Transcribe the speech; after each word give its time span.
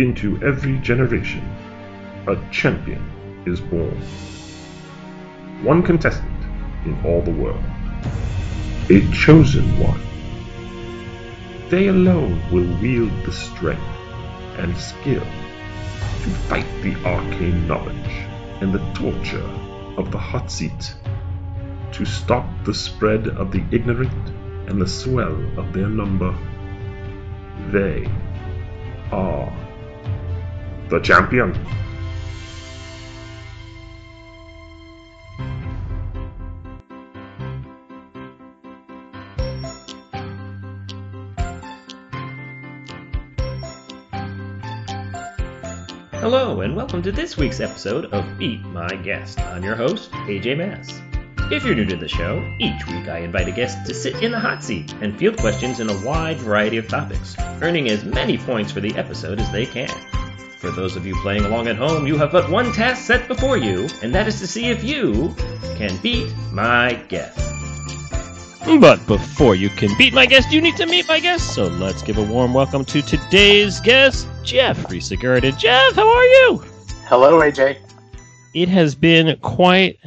into 0.00 0.42
every 0.42 0.78
generation, 0.78 1.46
a 2.26 2.36
champion 2.50 3.04
is 3.46 3.60
born. 3.60 3.96
One 5.62 5.82
contestant 5.82 6.40
in 6.84 6.98
all 7.04 7.22
the 7.22 7.30
world. 7.30 7.62
A 8.88 9.00
chosen 9.12 9.64
one. 9.78 10.00
They 11.68 11.88
alone 11.88 12.42
will 12.50 12.66
wield 12.80 13.12
the 13.24 13.32
strength 13.32 13.80
and 14.58 14.76
skill 14.76 15.24
to 16.22 16.30
fight 16.48 16.66
the 16.82 16.96
arcane 17.04 17.66
knowledge 17.68 18.26
and 18.60 18.72
the 18.72 18.84
torture 18.94 19.48
of 19.96 20.10
the 20.10 20.18
hot 20.18 20.50
seat, 20.50 20.94
to 21.92 22.04
stop 22.04 22.46
the 22.64 22.74
spread 22.74 23.28
of 23.28 23.52
the 23.52 23.62
ignorant 23.70 24.28
and 24.68 24.80
the 24.80 24.86
swell 24.86 25.38
of 25.58 25.72
their 25.72 25.88
number. 25.88 26.34
They 27.70 28.08
are 29.12 29.52
the 30.90 30.98
champion. 30.98 31.54
Hello, 46.14 46.60
and 46.60 46.74
welcome 46.74 47.02
to 47.02 47.12
this 47.12 47.36
week's 47.36 47.60
episode 47.60 48.06
of 48.06 48.36
Beat 48.36 48.60
My 48.62 48.88
Guest. 48.88 49.38
I'm 49.38 49.62
your 49.62 49.76
host, 49.76 50.10
AJ 50.10 50.58
Mass. 50.58 51.00
If 51.52 51.64
you're 51.64 51.76
new 51.76 51.86
to 51.86 51.96
the 51.96 52.08
show, 52.08 52.44
each 52.58 52.84
week 52.88 53.08
I 53.08 53.18
invite 53.18 53.46
a 53.46 53.52
guest 53.52 53.86
to 53.86 53.94
sit 53.94 54.22
in 54.24 54.32
the 54.32 54.40
hot 54.40 54.64
seat 54.64 54.92
and 55.00 55.16
field 55.16 55.38
questions 55.38 55.78
in 55.78 55.88
a 55.88 56.04
wide 56.04 56.38
variety 56.38 56.78
of 56.78 56.88
topics, 56.88 57.36
earning 57.62 57.88
as 57.88 58.04
many 58.04 58.36
points 58.36 58.72
for 58.72 58.80
the 58.80 58.94
episode 58.96 59.38
as 59.38 59.50
they 59.52 59.66
can. 59.66 60.19
For 60.60 60.70
those 60.70 60.94
of 60.94 61.06
you 61.06 61.14
playing 61.22 61.46
along 61.46 61.68
at 61.68 61.76
home, 61.76 62.06
you 62.06 62.18
have 62.18 62.32
but 62.32 62.50
one 62.50 62.70
task 62.70 63.06
set 63.06 63.26
before 63.26 63.56
you, 63.56 63.88
and 64.02 64.14
that 64.14 64.28
is 64.28 64.40
to 64.40 64.46
see 64.46 64.66
if 64.66 64.84
you 64.84 65.34
can 65.78 65.96
beat 66.02 66.34
my 66.52 67.02
guest. 67.08 67.38
But 68.78 69.06
before 69.06 69.54
you 69.54 69.70
can 69.70 69.88
beat 69.96 70.12
my 70.12 70.26
guest, 70.26 70.52
you 70.52 70.60
need 70.60 70.76
to 70.76 70.84
meet 70.84 71.08
my 71.08 71.18
guest. 71.18 71.54
So 71.54 71.68
let's 71.68 72.02
give 72.02 72.18
a 72.18 72.22
warm 72.22 72.52
welcome 72.52 72.84
to 72.84 73.00
today's 73.00 73.80
guest, 73.80 74.28
Jeffrey 74.44 75.00
Segura. 75.00 75.40
Jeff, 75.40 75.94
how 75.94 76.06
are 76.06 76.24
you? 76.24 76.62
Hello, 77.06 77.40
AJ. 77.40 77.78
It 78.52 78.68
has 78.68 78.94
been 78.94 79.38
quite 79.40 79.98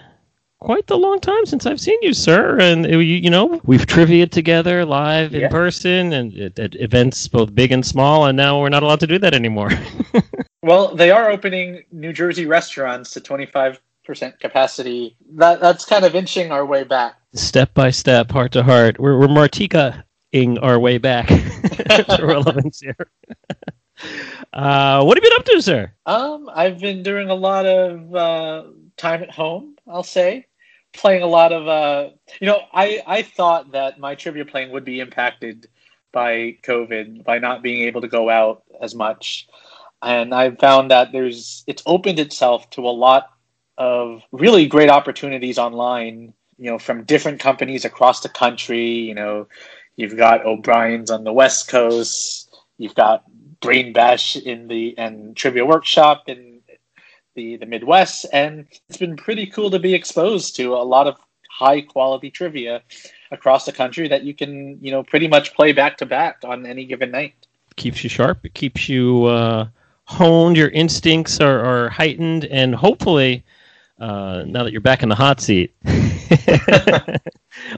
quite 0.63 0.87
the 0.87 0.97
long 0.97 1.19
time 1.19 1.45
since 1.45 1.65
I've 1.65 1.79
seen 1.79 1.99
you, 2.01 2.13
sir. 2.13 2.57
And 2.59 2.85
uh, 2.85 2.97
you, 2.97 3.29
know, 3.29 3.61
we've 3.65 3.85
trivia 3.85 4.25
together 4.27 4.85
live 4.85 5.35
in 5.35 5.49
person 5.49 6.13
and 6.13 6.33
at, 6.37 6.57
at 6.57 6.75
events 6.75 7.27
both 7.27 7.53
big 7.53 7.71
and 7.71 7.85
small. 7.85 8.25
And 8.25 8.35
now 8.35 8.59
we're 8.59 8.69
not 8.69 8.81
allowed 8.81 9.01
to 9.01 9.07
do 9.07 9.19
that 9.19 9.33
anymore. 9.33 9.69
Well, 10.63 10.95
they 10.95 11.11
are 11.11 11.29
opening 11.29 11.83
New 11.91 12.13
Jersey 12.13 12.45
restaurants 12.45 13.11
to 13.11 13.19
25% 13.19 13.79
capacity. 14.39 15.17
That 15.33 15.59
that's 15.59 15.83
kind 15.83 16.05
of 16.05 16.15
inching 16.15 16.53
our 16.53 16.65
way 16.65 16.85
back. 16.85 17.15
step 17.33 17.73
by 17.73 17.91
step, 17.91 18.31
heart 18.31 18.53
to 18.53 18.63
heart, 18.63 18.97
we're 18.97 19.19
we're 19.19 19.27
Martika-ing 19.27 20.57
our 20.59 20.79
way 20.79 20.99
back 20.99 21.27
to 21.27 22.19
relevance 22.21 22.79
here. 22.79 22.95
uh, 24.53 25.03
what 25.03 25.17
have 25.17 25.23
you 25.23 25.29
been 25.29 25.39
up 25.39 25.45
to, 25.45 25.61
sir? 25.61 25.91
Um, 26.05 26.49
I've 26.53 26.79
been 26.79 27.03
doing 27.03 27.29
a 27.29 27.35
lot 27.35 27.65
of 27.65 28.15
uh, 28.15 28.63
time 28.95 29.21
at 29.21 29.31
home. 29.31 29.75
I'll 29.85 30.01
say, 30.01 30.45
playing 30.93 31.23
a 31.23 31.27
lot 31.27 31.51
of. 31.51 31.67
Uh, 31.67 32.09
you 32.39 32.47
know, 32.47 32.61
I 32.73 33.01
I 33.05 33.21
thought 33.23 33.71
that 33.71 33.99
my 33.99 34.15
trivia 34.15 34.45
playing 34.45 34.71
would 34.71 34.85
be 34.85 34.99
impacted 34.99 35.67
by 36.11 36.57
COVID 36.63 37.23
by 37.23 37.39
not 37.39 37.63
being 37.63 37.81
able 37.81 38.01
to 38.01 38.07
go 38.07 38.29
out 38.29 38.63
as 38.81 38.95
much, 38.95 39.47
and 40.01 40.33
I 40.33 40.51
found 40.51 40.91
that 40.91 41.11
there's 41.11 41.63
it's 41.67 41.83
opened 41.85 42.19
itself 42.19 42.69
to 42.71 42.87
a 42.87 42.91
lot 42.91 43.29
of 43.77 44.21
really 44.31 44.67
great 44.67 44.89
opportunities 44.89 45.57
online. 45.57 46.33
You 46.57 46.71
know, 46.71 46.79
from 46.79 47.03
different 47.03 47.39
companies 47.39 47.83
across 47.83 48.21
the 48.21 48.29
country. 48.29 48.87
You 48.87 49.15
know, 49.15 49.47
you've 49.95 50.15
got 50.15 50.45
O'Brien's 50.45 51.11
on 51.11 51.23
the 51.23 51.33
West 51.33 51.67
Coast. 51.67 52.55
You've 52.77 52.95
got 52.95 53.23
Brain 53.59 53.93
Bash 53.93 54.35
in 54.35 54.67
the 54.67 54.95
and 54.97 55.35
Trivia 55.35 55.65
Workshop 55.65 56.23
in 56.27 56.52
the 57.35 57.57
the 57.57 57.65
Midwest, 57.65 58.25
and 58.33 58.67
it's 58.89 58.97
been 58.97 59.15
pretty 59.15 59.45
cool 59.45 59.69
to 59.71 59.79
be 59.79 59.93
exposed 59.93 60.55
to 60.57 60.75
a 60.75 60.83
lot 60.83 61.07
of 61.07 61.17
high 61.49 61.81
quality 61.81 62.31
trivia 62.31 62.81
across 63.31 63.65
the 63.65 63.71
country 63.71 64.07
that 64.07 64.23
you 64.23 64.33
can 64.33 64.77
you 64.81 64.91
know 64.91 65.03
pretty 65.03 65.27
much 65.27 65.53
play 65.53 65.71
back 65.71 65.97
to 65.97 66.05
back 66.05 66.37
on 66.43 66.65
any 66.65 66.85
given 66.85 67.11
night. 67.11 67.33
keeps 67.75 68.03
you 68.03 68.09
sharp. 68.09 68.45
It 68.45 68.53
keeps 68.53 68.89
you 68.89 69.25
uh, 69.25 69.67
honed. 70.05 70.57
Your 70.57 70.69
instincts 70.69 71.39
are, 71.39 71.59
are 71.59 71.89
heightened, 71.89 72.45
and 72.45 72.75
hopefully, 72.75 73.43
uh, 73.99 74.43
now 74.45 74.63
that 74.63 74.71
you're 74.71 74.81
back 74.81 75.03
in 75.03 75.09
the 75.09 75.15
hot 75.15 75.41
seat, 75.41 75.73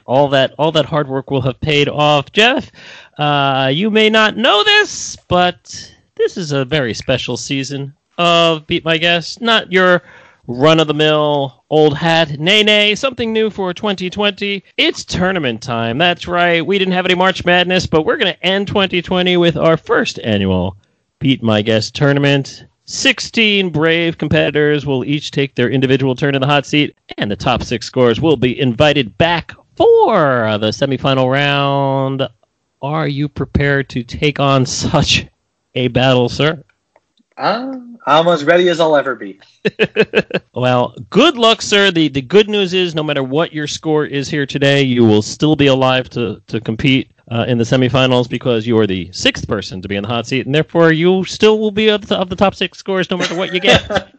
all 0.06 0.28
that 0.28 0.54
all 0.58 0.72
that 0.72 0.86
hard 0.86 1.08
work 1.08 1.30
will 1.30 1.42
have 1.42 1.60
paid 1.60 1.88
off. 1.88 2.32
Jeff, 2.32 2.70
uh, 3.18 3.70
you 3.72 3.90
may 3.90 4.10
not 4.10 4.36
know 4.36 4.64
this, 4.64 5.16
but 5.28 5.92
this 6.16 6.36
is 6.36 6.52
a 6.52 6.64
very 6.64 6.94
special 6.94 7.36
season 7.36 7.94
Uh, 8.18 8.56
of 8.56 8.66
Beat 8.66 8.84
My 8.84 8.98
Guest. 8.98 9.40
Not 9.40 9.72
your 9.72 10.02
run 10.46 10.80
of 10.80 10.86
the 10.86 10.94
mill 10.94 11.64
old 11.70 11.96
hat. 11.96 12.38
Nay, 12.38 12.62
nay, 12.62 12.94
something 12.94 13.32
new 13.32 13.50
for 13.50 13.74
2020. 13.74 14.62
It's 14.76 15.04
tournament 15.04 15.62
time. 15.62 15.98
That's 15.98 16.26
right. 16.26 16.64
We 16.64 16.78
didn't 16.78 16.94
have 16.94 17.04
any 17.04 17.14
March 17.14 17.44
Madness, 17.44 17.86
but 17.86 18.02
we're 18.02 18.16
going 18.16 18.32
to 18.32 18.46
end 18.46 18.68
2020 18.68 19.36
with 19.36 19.56
our 19.56 19.76
first 19.76 20.18
annual 20.20 20.76
Beat 21.18 21.42
My 21.42 21.62
Guest 21.62 21.94
tournament. 21.94 22.64
16 22.84 23.70
brave 23.70 24.16
competitors 24.16 24.86
will 24.86 25.04
each 25.04 25.32
take 25.32 25.54
their 25.56 25.68
individual 25.68 26.14
turn 26.14 26.36
in 26.36 26.40
the 26.40 26.46
hot 26.46 26.64
seat, 26.64 26.96
and 27.18 27.30
the 27.30 27.36
top 27.36 27.62
six 27.64 27.86
scores 27.86 28.20
will 28.20 28.36
be 28.36 28.58
invited 28.58 29.18
back 29.18 29.52
for 29.76 30.56
the 30.58 30.68
semifinal 30.68 31.30
round. 31.30 32.28
Are 32.80 33.08
you 33.08 33.28
prepared 33.28 33.88
to 33.90 34.04
take 34.04 34.38
on 34.38 34.64
such 34.66 35.26
a 35.74 35.88
battle, 35.88 36.28
sir? 36.28 36.62
Uh, 37.36 37.76
I'm 38.06 38.28
as 38.28 38.44
ready 38.44 38.68
as 38.68 38.80
I'll 38.80 38.96
ever 38.96 39.14
be. 39.14 39.40
Well, 40.54 40.94
good 41.10 41.36
luck, 41.36 41.60
sir. 41.60 41.90
The 41.90 42.08
the 42.08 42.22
good 42.22 42.48
news 42.48 42.72
is, 42.72 42.94
no 42.94 43.02
matter 43.02 43.22
what 43.22 43.52
your 43.52 43.66
score 43.66 44.06
is 44.06 44.30
here 44.30 44.46
today, 44.46 44.82
you 44.82 45.04
will 45.04 45.20
still 45.20 45.54
be 45.54 45.66
alive 45.66 46.08
to 46.10 46.40
to 46.46 46.62
compete 46.62 47.12
uh, 47.30 47.44
in 47.46 47.58
the 47.58 47.64
semifinals 47.64 48.28
because 48.28 48.66
you 48.66 48.78
are 48.78 48.86
the 48.86 49.12
sixth 49.12 49.46
person 49.46 49.82
to 49.82 49.88
be 49.88 49.96
in 49.96 50.02
the 50.02 50.08
hot 50.08 50.26
seat, 50.26 50.46
and 50.46 50.54
therefore 50.54 50.92
you 50.92 51.24
still 51.24 51.58
will 51.58 51.70
be 51.70 51.88
of 51.88 52.06
the, 52.06 52.16
of 52.16 52.30
the 52.30 52.36
top 52.36 52.54
six 52.54 52.78
scores, 52.78 53.10
no 53.10 53.18
matter 53.18 53.36
what 53.36 53.52
you 53.52 53.60
get. 53.60 54.12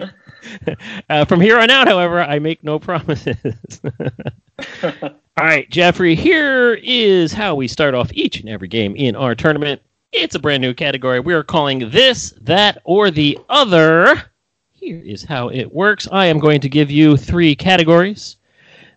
uh, 1.10 1.24
from 1.24 1.40
here 1.40 1.58
on 1.58 1.68
out, 1.68 1.88
however, 1.88 2.20
I 2.20 2.38
make 2.38 2.62
no 2.62 2.78
promises. 2.78 3.36
All 4.84 5.46
right, 5.46 5.68
Jeffrey. 5.68 6.14
Here 6.14 6.74
is 6.80 7.32
how 7.32 7.56
we 7.56 7.66
start 7.66 7.94
off 7.94 8.12
each 8.12 8.38
and 8.38 8.48
every 8.48 8.68
game 8.68 8.94
in 8.94 9.16
our 9.16 9.34
tournament. 9.34 9.82
It's 10.12 10.34
a 10.34 10.40
brand 10.40 10.60
new 10.60 10.74
category. 10.74 11.20
We 11.20 11.34
are 11.34 11.44
calling 11.44 11.88
this, 11.90 12.34
that, 12.40 12.78
or 12.82 13.12
the 13.12 13.38
other. 13.48 14.20
Here 14.72 15.00
is 15.04 15.22
how 15.22 15.50
it 15.50 15.72
works. 15.72 16.08
I 16.10 16.26
am 16.26 16.40
going 16.40 16.60
to 16.62 16.68
give 16.68 16.90
you 16.90 17.16
three 17.16 17.54
categories, 17.54 18.36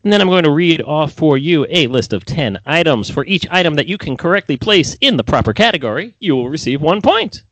and 0.04 0.12
then 0.12 0.22
I'm 0.22 0.28
going 0.28 0.44
to 0.44 0.52
read 0.52 0.82
off 0.82 1.14
for 1.14 1.38
you 1.38 1.68
a 1.70 1.86
list 1.86 2.14
of 2.14 2.26
10 2.26 2.60
items. 2.66 3.12
For 3.12 3.26
each 3.26 3.46
item 3.52 3.76
that 3.76 3.86
you 3.86 4.00
can 4.00 4.18
correctly 4.18 4.58
place 4.58 4.98
in 5.02 5.16
the 5.16 5.24
proper 5.24 5.54
category, 5.54 6.16
you 6.20 6.36
will 6.36 6.50
receive 6.50 6.82
one 6.82 7.02
point. 7.02 7.44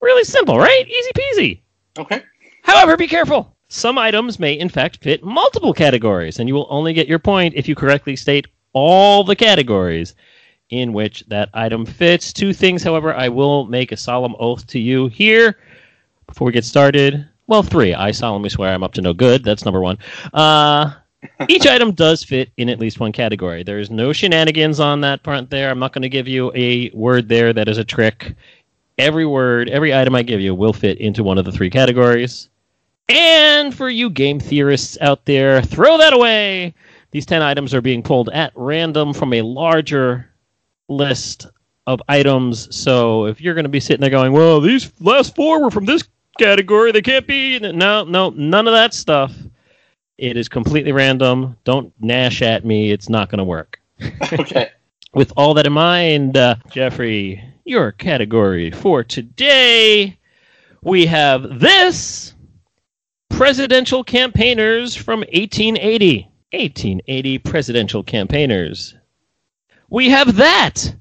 Really 0.00 0.24
simple, 0.24 0.56
right? 0.56 0.86
Easy 0.86 1.10
peasy. 1.12 1.60
okay. 1.98 2.22
However, 2.62 2.96
be 2.96 3.08
careful. 3.08 3.56
Some 3.68 3.98
items 3.98 4.38
may, 4.38 4.52
in 4.52 4.68
fact, 4.68 5.02
fit 5.02 5.24
multiple 5.24 5.72
categories, 5.72 6.38
and 6.38 6.48
you 6.48 6.54
will 6.54 6.68
only 6.70 6.92
get 6.92 7.08
your 7.08 7.18
point 7.18 7.54
if 7.56 7.66
you 7.66 7.74
correctly 7.74 8.14
state 8.14 8.46
all 8.72 9.24
the 9.24 9.34
categories 9.34 10.14
in 10.70 10.92
which 10.92 11.24
that 11.28 11.48
item 11.54 11.86
fits. 11.86 12.32
Two 12.32 12.52
things, 12.52 12.82
however, 12.82 13.14
I 13.14 13.28
will 13.28 13.64
make 13.66 13.92
a 13.92 13.96
solemn 13.96 14.34
oath 14.38 14.66
to 14.68 14.78
you 14.78 15.08
here 15.08 15.58
before 16.26 16.46
we 16.46 16.52
get 16.52 16.64
started. 16.64 17.26
Well, 17.46 17.62
three. 17.62 17.94
I 17.94 18.10
solemnly 18.10 18.48
swear 18.48 18.72
I'm 18.72 18.82
up 18.82 18.92
to 18.94 19.02
no 19.02 19.12
good. 19.12 19.44
That's 19.44 19.64
number 19.64 19.80
one. 19.80 19.98
Uh, 20.34 20.94
each 21.48 21.66
item 21.66 21.92
does 21.92 22.24
fit 22.24 22.50
in 22.56 22.68
at 22.68 22.80
least 22.80 23.00
one 23.00 23.12
category. 23.12 23.62
There's 23.62 23.90
no 23.90 24.12
shenanigans 24.12 24.80
on 24.80 25.00
that 25.02 25.22
front 25.22 25.50
there. 25.50 25.70
I'm 25.70 25.78
not 25.78 25.92
going 25.92 26.02
to 26.02 26.08
give 26.08 26.28
you 26.28 26.52
a 26.54 26.90
word 26.90 27.28
there 27.28 27.52
that 27.52 27.68
is 27.68 27.78
a 27.78 27.84
trick. 27.84 28.34
Every 28.98 29.26
word, 29.26 29.68
every 29.68 29.94
item 29.94 30.14
I 30.14 30.22
give 30.22 30.40
you 30.40 30.54
will 30.54 30.72
fit 30.72 30.98
into 30.98 31.22
one 31.22 31.38
of 31.38 31.44
the 31.44 31.52
three 31.52 31.70
categories. 31.70 32.48
And 33.08 33.74
for 33.74 33.88
you 33.88 34.10
game 34.10 34.40
theorists 34.40 34.98
out 35.00 35.24
there, 35.26 35.62
throw 35.62 35.98
that 35.98 36.12
away. 36.12 36.74
These 37.12 37.26
10 37.26 37.40
items 37.40 37.72
are 37.72 37.80
being 37.80 38.02
pulled 38.02 38.30
at 38.30 38.52
random 38.56 39.12
from 39.12 39.32
a 39.32 39.42
larger 39.42 40.28
list 40.88 41.46
of 41.86 42.00
items. 42.08 42.74
So 42.74 43.26
if 43.26 43.40
you're 43.40 43.54
going 43.54 43.64
to 43.64 43.70
be 43.70 43.80
sitting 43.80 44.00
there 44.00 44.10
going, 44.10 44.32
well, 44.32 44.60
these 44.60 44.92
last 45.00 45.34
four 45.34 45.62
were 45.62 45.70
from 45.70 45.84
this 45.84 46.04
category, 46.38 46.92
they 46.92 47.02
can't 47.02 47.26
be. 47.26 47.58
No, 47.58 48.04
no, 48.04 48.30
none 48.30 48.66
of 48.66 48.72
that 48.72 48.94
stuff. 48.94 49.34
It 50.18 50.36
is 50.36 50.48
completely 50.48 50.92
random. 50.92 51.56
Don't 51.64 51.92
gnash 52.00 52.42
at 52.42 52.64
me. 52.64 52.90
It's 52.90 53.08
not 53.08 53.28
going 53.28 53.38
to 53.38 53.44
work. 53.44 53.80
Okay. 54.32 54.70
With 55.14 55.32
all 55.34 55.54
that 55.54 55.66
in 55.66 55.72
mind, 55.72 56.36
uh, 56.36 56.56
Jeffrey, 56.70 57.42
your 57.64 57.92
category 57.92 58.70
for 58.70 59.02
today. 59.02 60.18
We 60.82 61.06
have 61.06 61.58
this 61.58 62.34
presidential 63.30 64.04
campaigners 64.04 64.94
from 64.94 65.20
1880. 65.20 66.28
1880 66.52 67.38
presidential 67.38 68.02
campaigners. 68.02 68.94
We 69.88 70.08
have 70.10 70.36
that 70.36 70.94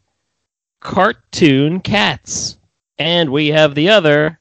cartoon 0.79 1.79
cats. 1.79 2.57
And 2.97 3.31
we 3.31 3.47
have 3.47 3.75
the 3.75 3.89
other 3.89 4.39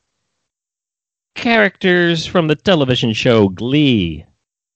characters 1.34 2.24
from 2.24 2.46
the 2.46 2.54
television 2.54 3.12
show 3.12 3.48
Glee. 3.48 4.24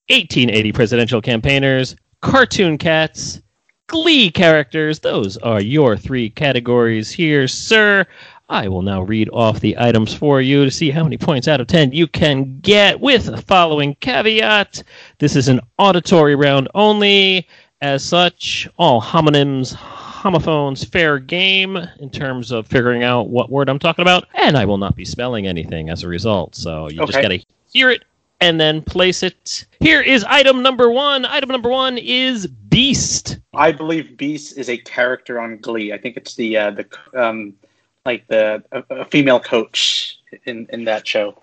1880 0.09 0.71
presidential 0.71 1.21
campaigners, 1.21 1.95
cartoon 2.21 2.77
cats, 2.77 3.41
Glee 3.87 4.31
characters. 4.31 4.99
Those 4.99 5.37
are 5.37 5.61
your 5.61 5.95
three 5.95 6.29
categories 6.31 7.11
here, 7.11 7.47
sir. 7.47 8.05
I 8.49 8.67
will 8.67 8.81
now 8.81 9.03
read 9.03 9.29
off 9.31 9.59
the 9.59 9.77
items 9.77 10.13
for 10.13 10.41
you 10.41 10.65
to 10.65 10.71
see 10.71 10.89
how 10.89 11.03
many 11.03 11.17
points 11.17 11.47
out 11.47 11.61
of 11.61 11.67
10 11.67 11.91
you 11.91 12.07
can 12.07 12.59
get 12.61 12.99
with 12.99 13.27
the 13.27 13.37
following 13.37 13.95
caveat. 13.99 14.83
This 15.19 15.35
is 15.35 15.47
an 15.47 15.61
auditory 15.77 16.35
round 16.35 16.67
only. 16.73 17.47
As 17.81 18.03
such, 18.03 18.67
all 18.77 19.01
homonyms, 19.01 19.73
homophones, 19.73 20.83
fair 20.83 21.17
game 21.17 21.77
in 21.99 22.09
terms 22.09 22.51
of 22.51 22.67
figuring 22.67 23.03
out 23.03 23.29
what 23.29 23.49
word 23.49 23.69
I'm 23.69 23.79
talking 23.79 24.03
about. 24.03 24.27
And 24.35 24.57
I 24.57 24.65
will 24.65 24.77
not 24.77 24.95
be 24.95 25.05
spelling 25.05 25.47
anything 25.47 25.89
as 25.89 26.03
a 26.03 26.07
result. 26.07 26.55
So 26.55 26.89
you 26.89 26.97
just 27.05 27.13
got 27.13 27.29
to 27.29 27.39
hear 27.71 27.89
it 27.89 28.03
and 28.41 28.59
then 28.59 28.81
place 28.81 29.23
it. 29.23 29.65
Here 29.79 30.01
is 30.01 30.23
item 30.25 30.61
number 30.61 30.89
one. 30.89 31.25
Item 31.25 31.49
number 31.49 31.69
one 31.69 31.97
is 31.97 32.47
Beast. 32.47 33.39
I 33.53 33.71
believe 33.71 34.17
Beast 34.17 34.57
is 34.57 34.69
a 34.69 34.77
character 34.77 35.39
on 35.39 35.57
Glee. 35.57 35.93
I 35.93 35.97
think 35.97 36.17
it's 36.17 36.35
the 36.35 36.57
uh, 36.57 36.71
the 36.71 36.87
um, 37.13 37.53
like 38.05 38.27
the 38.27 38.63
a, 38.71 38.83
a 38.89 39.05
female 39.05 39.39
coach 39.39 40.19
in 40.45 40.67
in 40.71 40.83
that 40.85 41.07
show. 41.07 41.35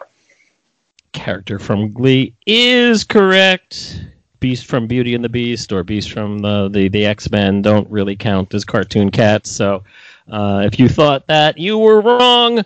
character 1.13 1.59
from 1.59 1.91
Glee 1.93 2.35
is 2.47 3.05
correct. 3.05 4.05
Beast 4.41 4.67
from 4.67 4.87
Beauty 4.87 5.15
and 5.15 5.25
the 5.25 5.29
Beast 5.29 5.73
or 5.73 5.83
Beast 5.83 6.13
from 6.13 6.39
the 6.39 6.69
the, 6.69 6.89
the 6.89 7.07
X 7.07 7.31
Men 7.31 7.63
don't 7.63 7.91
really 7.91 8.17
count 8.17 8.55
as 8.55 8.65
cartoon 8.65 9.11
cats. 9.11 9.51
So 9.51 9.85
uh, 10.29 10.63
if 10.65 10.79
you 10.79 10.89
thought 10.89 11.27
that, 11.27 11.59
you 11.59 11.79
were 11.79 12.01
wrong. 12.01 12.65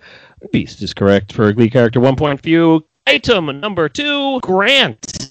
Beast 0.52 0.82
is 0.82 0.94
correct 0.94 1.32
for 1.32 1.49
a 1.49 1.55
Glee 1.55 1.70
character. 1.70 2.00
One 2.00 2.17
point 2.17 2.44
you. 2.46 2.84
Item 3.06 3.61
number 3.61 3.88
two, 3.88 4.40
Grant. 4.40 5.31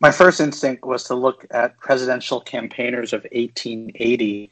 My 0.00 0.10
first 0.10 0.40
instinct 0.40 0.84
was 0.84 1.04
to 1.04 1.14
look 1.14 1.46
at 1.50 1.78
presidential 1.78 2.40
campaigners 2.40 3.12
of 3.12 3.22
1880, 3.32 4.50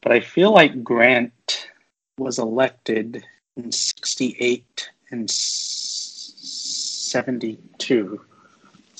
but 0.00 0.12
I 0.12 0.20
feel 0.20 0.52
like 0.52 0.82
Grant 0.82 1.68
was 2.16 2.38
elected 2.38 3.22
in 3.56 3.70
68 3.70 4.90
and 5.10 5.30
72. 5.30 8.20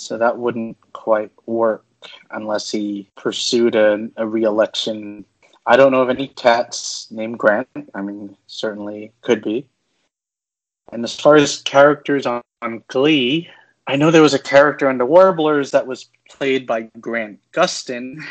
So 0.09 0.17
that 0.17 0.39
wouldn't 0.39 0.79
quite 0.95 1.31
work 1.45 1.85
unless 2.31 2.71
he 2.71 3.11
pursued 3.15 3.75
a, 3.75 4.09
a 4.17 4.27
re-election. 4.27 5.27
I 5.67 5.77
don't 5.77 5.93
know 5.93 6.01
of 6.01 6.09
any 6.09 6.29
cats 6.29 7.09
named 7.11 7.39
Grant. 7.39 7.69
I 7.95 8.01
mean, 8.01 8.35
certainly 8.47 9.13
could 9.21 9.43
be. 9.43 9.69
And 10.93 11.05
as 11.05 11.15
far 11.15 11.37
as 11.37 11.61
characters 11.61 12.25
on, 12.25 12.41
on 12.63 12.83
Glee, 12.89 13.51
I 13.87 13.97
know 13.97 14.11
there 14.11 14.23
was 14.23 14.33
a 14.33 14.39
character 14.39 14.89
in 14.89 14.97
the 14.97 15.05
Warblers 15.05 15.73
that 15.73 15.87
was 15.87 16.07
played 16.31 16.67
by 16.67 16.89
Grant 16.99 17.39
Gustin, 17.53 18.23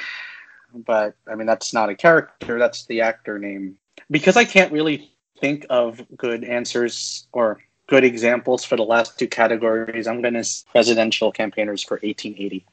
but 0.74 1.14
I 1.30 1.36
mean 1.36 1.46
that's 1.46 1.76
not 1.76 1.92
a 1.92 1.96
character, 1.96 2.58
that's 2.58 2.88
the 2.88 3.02
actor 3.02 3.38
name. 3.38 3.78
Because 4.10 4.36
I 4.36 4.46
can't 4.46 4.72
really 4.72 5.12
think 5.40 5.68
of 5.70 6.02
good 6.18 6.44
answers 6.44 7.28
or 7.34 7.60
good 7.88 8.04
examples 8.04 8.64
for 8.64 8.76
the 8.76 8.84
last 8.84 9.18
two 9.18 9.28
categories, 9.28 10.08
I'm 10.08 10.22
going 10.22 10.34
to 10.34 10.46
presidential 10.72 11.32
campaigners 11.32 11.82
for 11.82 11.96
1880. 11.96 12.66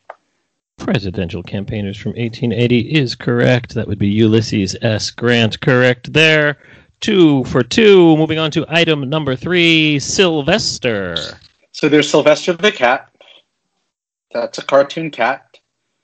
Presidential 0.77 1.43
campaigners 1.43 1.97
from 1.97 2.11
1880 2.11 2.79
is 2.93 3.15
correct. 3.15 3.75
That 3.75 3.87
would 3.87 3.99
be 3.99 4.09
Ulysses 4.09 4.77
S. 4.83 5.11
Grant. 5.11 5.61
Correct 5.61 6.13
there. 6.13 6.59
Two 7.01 7.45
for 7.45 7.63
two. 7.63 8.17
Moving 8.17 8.39
on 8.39 8.51
to 8.53 8.67
item 8.69 9.09
number 9.09 9.37
three, 9.37 9.99
Sylvester. 10.01 11.17
So 11.73 11.89
there's 11.89 12.11
Sylvester 12.11 12.53
the 12.53 12.73
cat. 12.73 13.11
That's 14.33 14.59
a 14.59 14.63
cartoon 14.65 15.11
cat. 15.11 15.59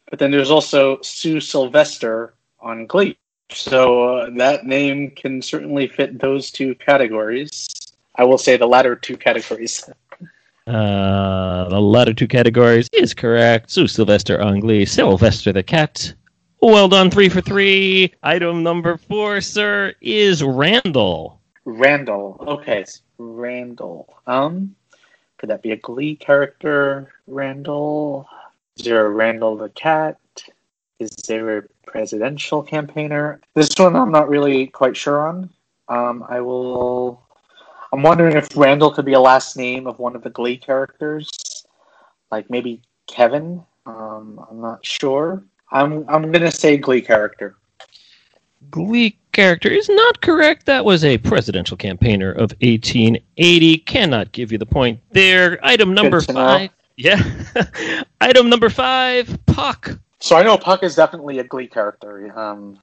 But 0.09 0.19
then 0.19 0.31
there's 0.31 0.51
also 0.51 1.01
Sue 1.03 1.41
Sylvester 1.41 2.35
on 2.61 2.87
Glee. 2.87 3.17
So 3.51 4.19
uh, 4.19 4.31
that 4.37 4.67
name 4.67 5.11
can 5.11 5.43
certainly 5.43 5.89
fit 5.89 6.21
those 6.21 6.51
two 6.51 6.75
categories. 6.77 7.67
I 8.21 8.25
will 8.25 8.37
say 8.37 8.59
the 8.59 8.67
latter 8.67 8.95
two 8.95 9.17
categories. 9.17 9.89
Uh, 10.67 11.69
the 11.71 11.81
latter 11.81 12.13
two 12.13 12.29
categories 12.29 12.87
is 12.93 13.15
correct. 13.15 13.71
So 13.71 13.87
Sylvester 13.87 14.39
on 14.43 14.61
Glee, 14.61 14.85
Sylvester 14.85 15.55
the 15.55 15.63
cat. 15.63 16.13
Well 16.61 16.87
done, 16.87 17.11
three 17.11 17.31
for 17.31 17.41
three. 17.41 18.13
Item 18.23 18.63
number 18.63 18.99
four, 18.99 19.41
sir, 19.41 19.95
is 20.03 20.45
Randall. 20.45 21.41
Randall. 21.65 22.37
Okay, 22.47 22.85
Randall. 23.17 24.15
Um, 24.27 24.77
could 25.39 25.49
that 25.49 25.63
be 25.63 25.71
a 25.71 25.77
Glee 25.77 26.15
character? 26.15 27.11
Randall. 27.27 28.29
Is 28.77 28.85
there 28.85 29.07
a 29.07 29.09
Randall 29.09 29.57
the 29.57 29.71
cat? 29.71 30.19
Is 30.99 31.11
there 31.27 31.57
a 31.57 31.63
presidential 31.87 32.63
campaigner? 32.63 33.41
This 33.55 33.71
one 33.79 33.97
I'm 33.97 34.13
not 34.13 34.29
really 34.29 34.67
quite 34.67 34.95
sure 34.95 35.27
on. 35.27 35.49
Um, 35.89 36.23
I 36.29 36.43
will. 36.43 37.23
I'm 37.93 38.03
wondering 38.03 38.37
if 38.37 38.57
Randall 38.57 38.93
could 38.93 39.05
be 39.05 39.15
a 39.15 39.21
last 39.21 39.57
name 39.57 39.87
of 39.87 39.99
one 39.99 40.15
of 40.15 40.23
the 40.23 40.31
Glee 40.31 40.57
characters, 40.57 41.67
like 42.31 42.49
maybe 42.49 42.83
Kevin. 43.07 43.65
Um, 43.87 44.45
I'm 44.49 44.61
not 44.61 44.85
sure. 44.85 45.43
I'm 45.73 46.05
I'm 46.09 46.31
gonna 46.31 46.53
say 46.53 46.77
Glee 46.77 47.01
character. 47.01 47.57
Glee 48.71 49.19
character 49.33 49.69
is 49.69 49.89
not 49.89 50.21
correct. 50.21 50.67
That 50.67 50.85
was 50.85 51.05
a 51.05 51.19
presidential 51.19 51.77
campaigner 51.77 52.31
of 52.31 52.53
1880. 52.61 53.79
Cannot 53.79 54.33
give 54.33 54.53
you 54.53 54.59
the 54.59 54.67
point 54.67 55.01
there. 55.11 55.59
Item 55.65 55.95
number 55.95 56.21
to 56.21 56.33
know. 56.33 56.39
five. 56.39 56.71
Yeah. 56.97 57.23
Item 58.21 58.51
number 58.51 58.69
five, 58.69 59.39
Puck. 59.47 59.99
So 60.19 60.37
I 60.37 60.43
know 60.43 60.59
Puck 60.59 60.83
is 60.83 60.95
definitely 60.95 61.39
a 61.39 61.45
Glee 61.45 61.67
character. 61.67 62.39
Um, 62.39 62.79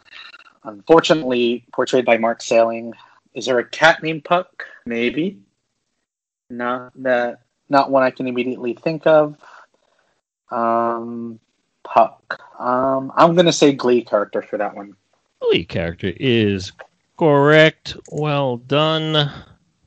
unfortunately, 0.63 1.63
portrayed 1.71 2.05
by 2.05 2.17
Mark 2.17 2.41
Salling. 2.41 2.93
Is 3.35 3.45
there 3.45 3.59
a 3.59 3.69
cat 3.69 4.01
named 4.01 4.25
Puck? 4.25 4.65
Maybe. 4.87 5.39
Not 6.49 6.91
that. 7.03 7.41
Not 7.69 7.91
one 7.91 8.03
I 8.03 8.11
can 8.11 8.27
immediately 8.27 8.73
think 8.73 9.05
of. 9.05 9.35
Um, 10.49 11.39
Puck. 11.83 12.41
Um, 12.59 13.11
I'm 13.15 13.35
gonna 13.35 13.51
say 13.51 13.73
Glee 13.73 14.01
character 14.01 14.41
for 14.41 14.57
that 14.57 14.75
one. 14.75 14.95
Glee 15.41 15.65
character 15.65 16.13
is 16.17 16.71
correct. 17.17 17.97
Well 18.11 18.57
done. 18.57 19.31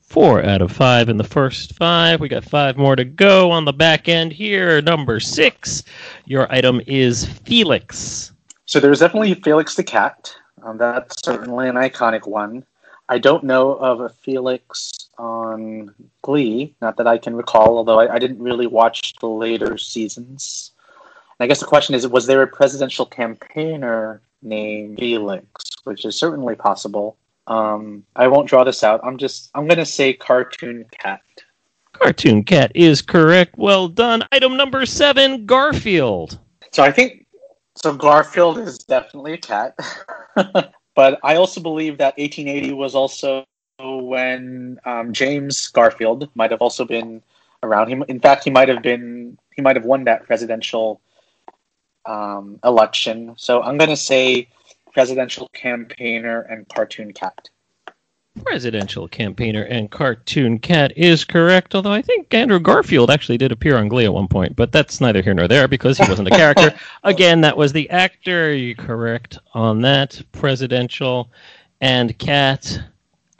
Four 0.01 0.43
out 0.43 0.61
of 0.61 0.71
five 0.71 1.09
in 1.09 1.17
the 1.17 1.23
first 1.23 1.73
five. 1.75 2.19
We 2.19 2.27
got 2.27 2.43
five 2.43 2.75
more 2.75 2.95
to 2.95 3.05
go 3.05 3.49
on 3.49 3.65
the 3.65 3.73
back 3.73 4.09
end 4.09 4.33
here. 4.33 4.81
Number 4.81 5.19
six. 5.19 5.83
Your 6.25 6.51
item 6.51 6.81
is 6.85 7.25
Felix. 7.25 8.33
So 8.65 8.79
there's 8.79 8.99
definitely 8.99 9.33
Felix 9.35 9.75
the 9.75 9.83
cat. 9.83 10.35
Um, 10.63 10.77
that's 10.77 11.23
certainly 11.23 11.69
an 11.69 11.75
iconic 11.75 12.27
one. 12.27 12.65
I 13.11 13.17
don't 13.17 13.43
know 13.43 13.73
of 13.73 13.99
a 13.99 14.07
Felix 14.07 15.09
on 15.17 15.93
Glee, 16.21 16.73
not 16.81 16.95
that 16.95 17.07
I 17.07 17.17
can 17.17 17.35
recall, 17.35 17.77
although 17.77 17.99
I, 17.99 18.15
I 18.15 18.19
didn't 18.19 18.41
really 18.41 18.67
watch 18.67 19.15
the 19.19 19.27
later 19.27 19.77
seasons. 19.77 20.71
And 21.37 21.43
I 21.43 21.47
guess 21.47 21.59
the 21.59 21.65
question 21.65 21.93
is 21.93 22.07
was 22.07 22.25
there 22.25 22.41
a 22.41 22.47
presidential 22.47 23.05
campaigner 23.05 24.21
named 24.41 24.97
Felix, 24.97 25.65
which 25.83 26.05
is 26.05 26.15
certainly 26.15 26.55
possible. 26.55 27.17
Um, 27.47 28.05
I 28.15 28.29
won't 28.29 28.47
draw 28.47 28.63
this 28.63 28.81
out. 28.81 29.01
I'm 29.03 29.17
just, 29.17 29.51
I'm 29.55 29.67
going 29.67 29.77
to 29.79 29.85
say 29.85 30.13
cartoon 30.13 30.85
cat. 30.91 31.21
Cartoon 31.91 32.45
Cat 32.45 32.71
is 32.73 33.01
correct. 33.01 33.57
Well 33.57 33.89
done. 33.89 34.23
Item 34.31 34.55
number 34.55 34.85
seven, 34.85 35.45
Garfield. 35.45 36.39
So 36.71 36.81
I 36.81 36.91
think 36.93 37.25
so. 37.75 37.93
Garfield 37.93 38.57
is 38.57 38.77
definitely 38.79 39.33
a 39.33 39.37
cat, 39.37 39.75
but 40.95 41.19
I 41.23 41.35
also 41.35 41.61
believe 41.61 41.97
that 41.97 42.17
1880 42.17 42.73
was 42.73 42.95
also 42.95 43.45
when 43.79 44.79
um, 44.85 45.13
James 45.13 45.67
Garfield 45.67 46.29
might 46.35 46.51
have 46.51 46.61
also 46.61 46.85
been 46.85 47.21
around. 47.63 47.89
Him, 47.89 48.03
in 48.07 48.19
fact, 48.19 48.43
he 48.43 48.49
might 48.49 48.69
have 48.69 48.81
been. 48.81 49.37
He 49.55 49.61
might 49.61 49.75
have 49.75 49.85
won 49.85 50.05
that 50.05 50.25
presidential 50.25 51.01
um, 52.05 52.59
election. 52.63 53.33
So 53.37 53.61
I'm 53.61 53.77
going 53.77 53.89
to 53.89 53.97
say 53.97 54.47
presidential 54.93 55.49
campaigner 55.53 56.41
and 56.41 56.67
cartoon 56.69 57.13
cat. 57.13 57.49
Presidential 58.43 59.07
campaigner 59.07 59.63
and 59.63 59.89
cartoon 59.91 60.59
cat 60.59 60.91
is 60.97 61.23
correct, 61.23 61.75
although 61.75 61.91
I 61.91 62.01
think 62.01 62.33
Andrew 62.33 62.59
Garfield 62.59 63.11
actually 63.11 63.37
did 63.37 63.51
appear 63.51 63.77
on 63.77 63.87
Glee 63.87 64.05
at 64.05 64.13
one 64.13 64.27
point, 64.27 64.55
but 64.55 64.71
that's 64.71 64.99
neither 64.99 65.21
here 65.21 65.33
nor 65.33 65.47
there 65.47 65.67
because 65.67 65.97
he 65.97 66.07
wasn't 66.09 66.27
a 66.27 66.31
character. 66.31 66.73
Again, 67.03 67.41
that 67.41 67.55
was 67.55 67.73
the 67.73 67.89
actor. 67.89 68.53
You're 68.53 68.75
correct 68.75 69.37
on 69.53 69.81
that. 69.81 70.21
Presidential 70.31 71.29
and 71.81 72.17
cat. 72.17 72.81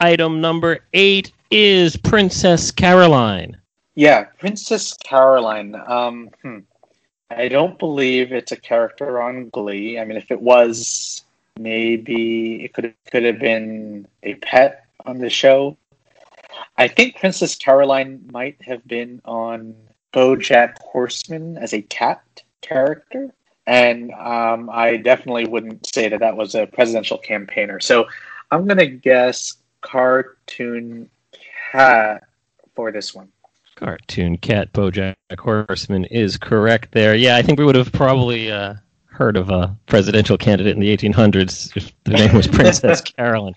item 0.00 0.40
number 0.40 0.80
eight 0.92 1.32
is 1.50 1.96
Princess 1.96 2.70
Caroline. 2.70 3.56
Yeah, 3.94 4.24
Princess 4.38 4.94
Caroline. 5.04 5.74
Um, 5.86 6.30
hmm. 6.42 6.58
I 7.30 7.48
don't 7.48 7.78
believe 7.78 8.32
it's 8.32 8.52
a 8.52 8.56
character 8.56 9.20
on 9.22 9.48
Glee. 9.50 9.98
I 9.98 10.04
mean, 10.04 10.16
if 10.16 10.30
it 10.30 10.40
was, 10.40 11.24
maybe 11.58 12.64
it 12.64 12.72
could 12.72 12.94
could 13.10 13.24
have 13.24 13.38
been 13.38 14.06
a 14.22 14.34
pet 14.34 14.81
on 15.04 15.18
the 15.18 15.30
show. 15.30 15.76
I 16.76 16.88
think 16.88 17.16
Princess 17.16 17.54
Caroline 17.54 18.28
might 18.32 18.56
have 18.62 18.86
been 18.86 19.20
on 19.24 19.74
BoJack 20.12 20.78
Horseman 20.80 21.56
as 21.58 21.72
a 21.72 21.82
cat 21.82 22.22
character, 22.60 23.32
and 23.66 24.12
um, 24.12 24.68
I 24.70 24.96
definitely 24.96 25.46
wouldn't 25.46 25.86
say 25.86 26.08
that 26.08 26.20
that 26.20 26.36
was 26.36 26.54
a 26.54 26.66
presidential 26.66 27.18
campaigner. 27.18 27.80
So 27.80 28.06
I'm 28.50 28.66
gonna 28.66 28.86
guess 28.86 29.56
cartoon 29.80 31.08
cat 31.72 32.24
for 32.74 32.92
this 32.92 33.14
one. 33.14 33.28
Cartoon 33.76 34.36
cat 34.36 34.72
BoJack 34.72 35.14
Horseman 35.38 36.04
is 36.06 36.36
correct 36.36 36.92
there. 36.92 37.14
Yeah, 37.14 37.36
I 37.36 37.42
think 37.42 37.58
we 37.58 37.64
would 37.64 37.74
have 37.74 37.92
probably 37.92 38.50
uh, 38.50 38.74
heard 39.12 39.36
of 39.36 39.50
a 39.50 39.76
presidential 39.86 40.38
candidate 40.38 40.74
in 40.74 40.80
the 40.80 40.96
1800s 40.96 41.76
if 41.76 41.92
the 42.04 42.12
name 42.12 42.34
was 42.34 42.46
Princess 42.48 43.00
Carolyn. 43.00 43.54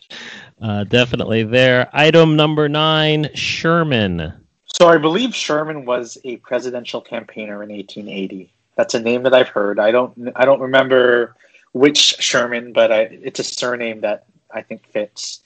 Uh, 0.61 0.83
definitely 0.83 1.43
there. 1.43 1.89
Item 1.93 2.35
number 2.35 2.69
nine, 2.69 3.29
Sherman. 3.33 4.33
So 4.65 4.89
I 4.89 4.97
believe 4.97 5.33
Sherman 5.33 5.85
was 5.85 6.17
a 6.23 6.37
presidential 6.37 7.01
campaigner 7.01 7.63
in 7.63 7.69
1880. 7.69 8.51
That's 8.75 8.93
a 8.93 8.99
name 8.99 9.23
that 9.23 9.33
I've 9.33 9.47
heard. 9.47 9.79
I 9.79 9.91
don't 9.91 10.31
I 10.35 10.43
don't 10.43 10.59
remember 10.59 11.35
which 11.71 12.15
Sherman, 12.19 12.73
but 12.73 12.91
I, 12.91 13.01
it's 13.01 13.39
a 13.39 13.43
surname 13.43 14.01
that 14.01 14.25
I 14.51 14.61
think 14.61 14.85
fits. 14.87 15.41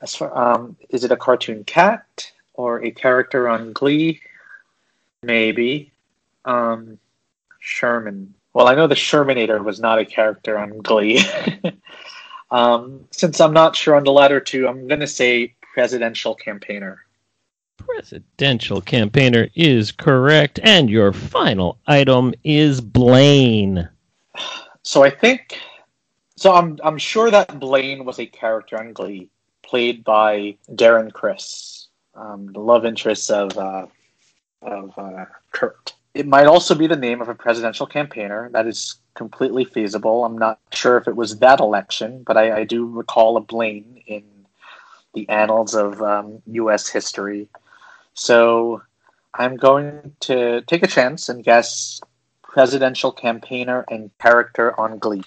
As 0.00 0.14
far, 0.14 0.36
um, 0.36 0.76
is 0.88 1.04
it 1.04 1.12
a 1.12 1.16
cartoon 1.16 1.64
cat 1.64 2.30
or 2.54 2.82
a 2.82 2.90
character 2.90 3.48
on 3.48 3.72
Glee? 3.72 4.20
Maybe. 5.22 5.92
Um, 6.44 6.98
Sherman. 7.60 8.34
Well, 8.54 8.66
I 8.66 8.74
know 8.74 8.86
the 8.86 8.94
Shermanator 8.94 9.62
was 9.62 9.80
not 9.80 9.98
a 9.98 10.04
character 10.04 10.58
on 10.58 10.78
Glee. 10.78 11.20
um, 12.50 13.04
since 13.10 13.40
I'm 13.40 13.52
not 13.52 13.76
sure 13.76 13.94
on 13.94 14.04
the 14.04 14.12
latter 14.12 14.40
two, 14.40 14.66
I'm 14.66 14.88
going 14.88 15.00
to 15.00 15.06
say 15.06 15.54
presidential 15.74 16.34
campaigner. 16.34 17.04
Presidential 17.76 18.80
campaigner 18.80 19.48
is 19.54 19.92
correct. 19.92 20.58
And 20.62 20.90
your 20.90 21.12
final 21.12 21.78
item 21.86 22.34
is 22.42 22.80
Blaine. 22.80 23.88
So 24.82 25.04
I 25.04 25.10
think. 25.10 25.58
So 26.36 26.54
I'm 26.54 26.78
I'm 26.84 26.98
sure 26.98 27.30
that 27.30 27.58
Blaine 27.60 28.04
was 28.04 28.18
a 28.18 28.26
character 28.26 28.78
on 28.78 28.92
Glee, 28.92 29.28
played 29.62 30.04
by 30.04 30.56
Darren 30.70 31.12
Criss, 31.12 31.88
um, 32.14 32.52
the 32.52 32.60
love 32.60 32.86
interest 32.86 33.30
of 33.30 33.58
uh, 33.58 33.86
of 34.62 34.92
uh, 34.96 35.24
Kurt. 35.50 35.94
It 36.18 36.26
might 36.26 36.48
also 36.48 36.74
be 36.74 36.88
the 36.88 36.96
name 36.96 37.20
of 37.20 37.28
a 37.28 37.34
presidential 37.36 37.86
campaigner. 37.86 38.50
That 38.50 38.66
is 38.66 38.96
completely 39.14 39.64
feasible. 39.64 40.24
I'm 40.24 40.36
not 40.36 40.58
sure 40.72 40.96
if 40.96 41.06
it 41.06 41.14
was 41.14 41.38
that 41.38 41.60
election, 41.60 42.24
but 42.26 42.36
I, 42.36 42.58
I 42.58 42.64
do 42.64 42.86
recall 42.86 43.36
a 43.36 43.40
Blaine 43.40 44.02
in 44.04 44.24
the 45.14 45.28
annals 45.28 45.76
of 45.76 46.02
um, 46.02 46.42
U.S. 46.46 46.88
history. 46.88 47.48
So 48.14 48.82
I'm 49.32 49.54
going 49.54 50.16
to 50.22 50.62
take 50.62 50.82
a 50.82 50.88
chance 50.88 51.28
and 51.28 51.44
guess 51.44 52.00
presidential 52.42 53.12
campaigner 53.12 53.84
and 53.88 54.10
character 54.18 54.78
on 54.78 54.98
Glee. 54.98 55.22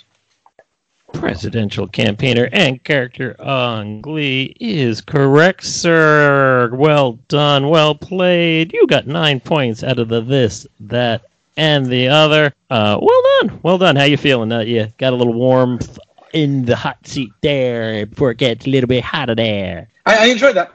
Presidential 1.14 1.88
campaigner 1.88 2.50
and 2.52 2.84
character 2.84 3.36
on 3.40 4.02
Glee 4.02 4.56
is 4.60 5.02
correct, 5.02 5.64
sir. 5.64 6.70
Well 6.74 7.14
done, 7.28 7.70
well 7.70 7.96
played. 7.96 8.74
You 8.74 8.88
got 8.88 9.08
nine 9.08 9.40
points 9.40 9.84
out 9.84 10.00
of 10.00 10.10
the 10.10 10.22
this, 10.22 10.66
that, 10.80 11.24
and 11.58 11.86
the 11.86 12.08
other. 12.08 12.54
Uh, 12.70 12.98
well 13.02 13.24
done, 13.40 13.60
well 13.64 13.78
done. 13.78 13.96
How 13.96 14.04
you 14.06 14.18
feeling? 14.18 14.52
Uh, 14.52 14.60
you 14.62 14.88
got 14.98 15.14
a 15.14 15.16
little 15.16 15.34
warmth 15.34 16.00
in 16.34 16.66
the 16.66 16.76
hot 16.76 17.06
seat 17.06 17.32
there 17.42 18.06
before 18.06 18.32
it 18.32 18.38
gets 18.38 18.66
a 18.66 18.70
little 18.70 18.88
bit 18.88 19.04
hotter 19.04 19.36
there. 19.36 19.90
I, 20.06 20.18
I 20.18 20.26
enjoyed 20.28 20.56
that. 20.56 20.74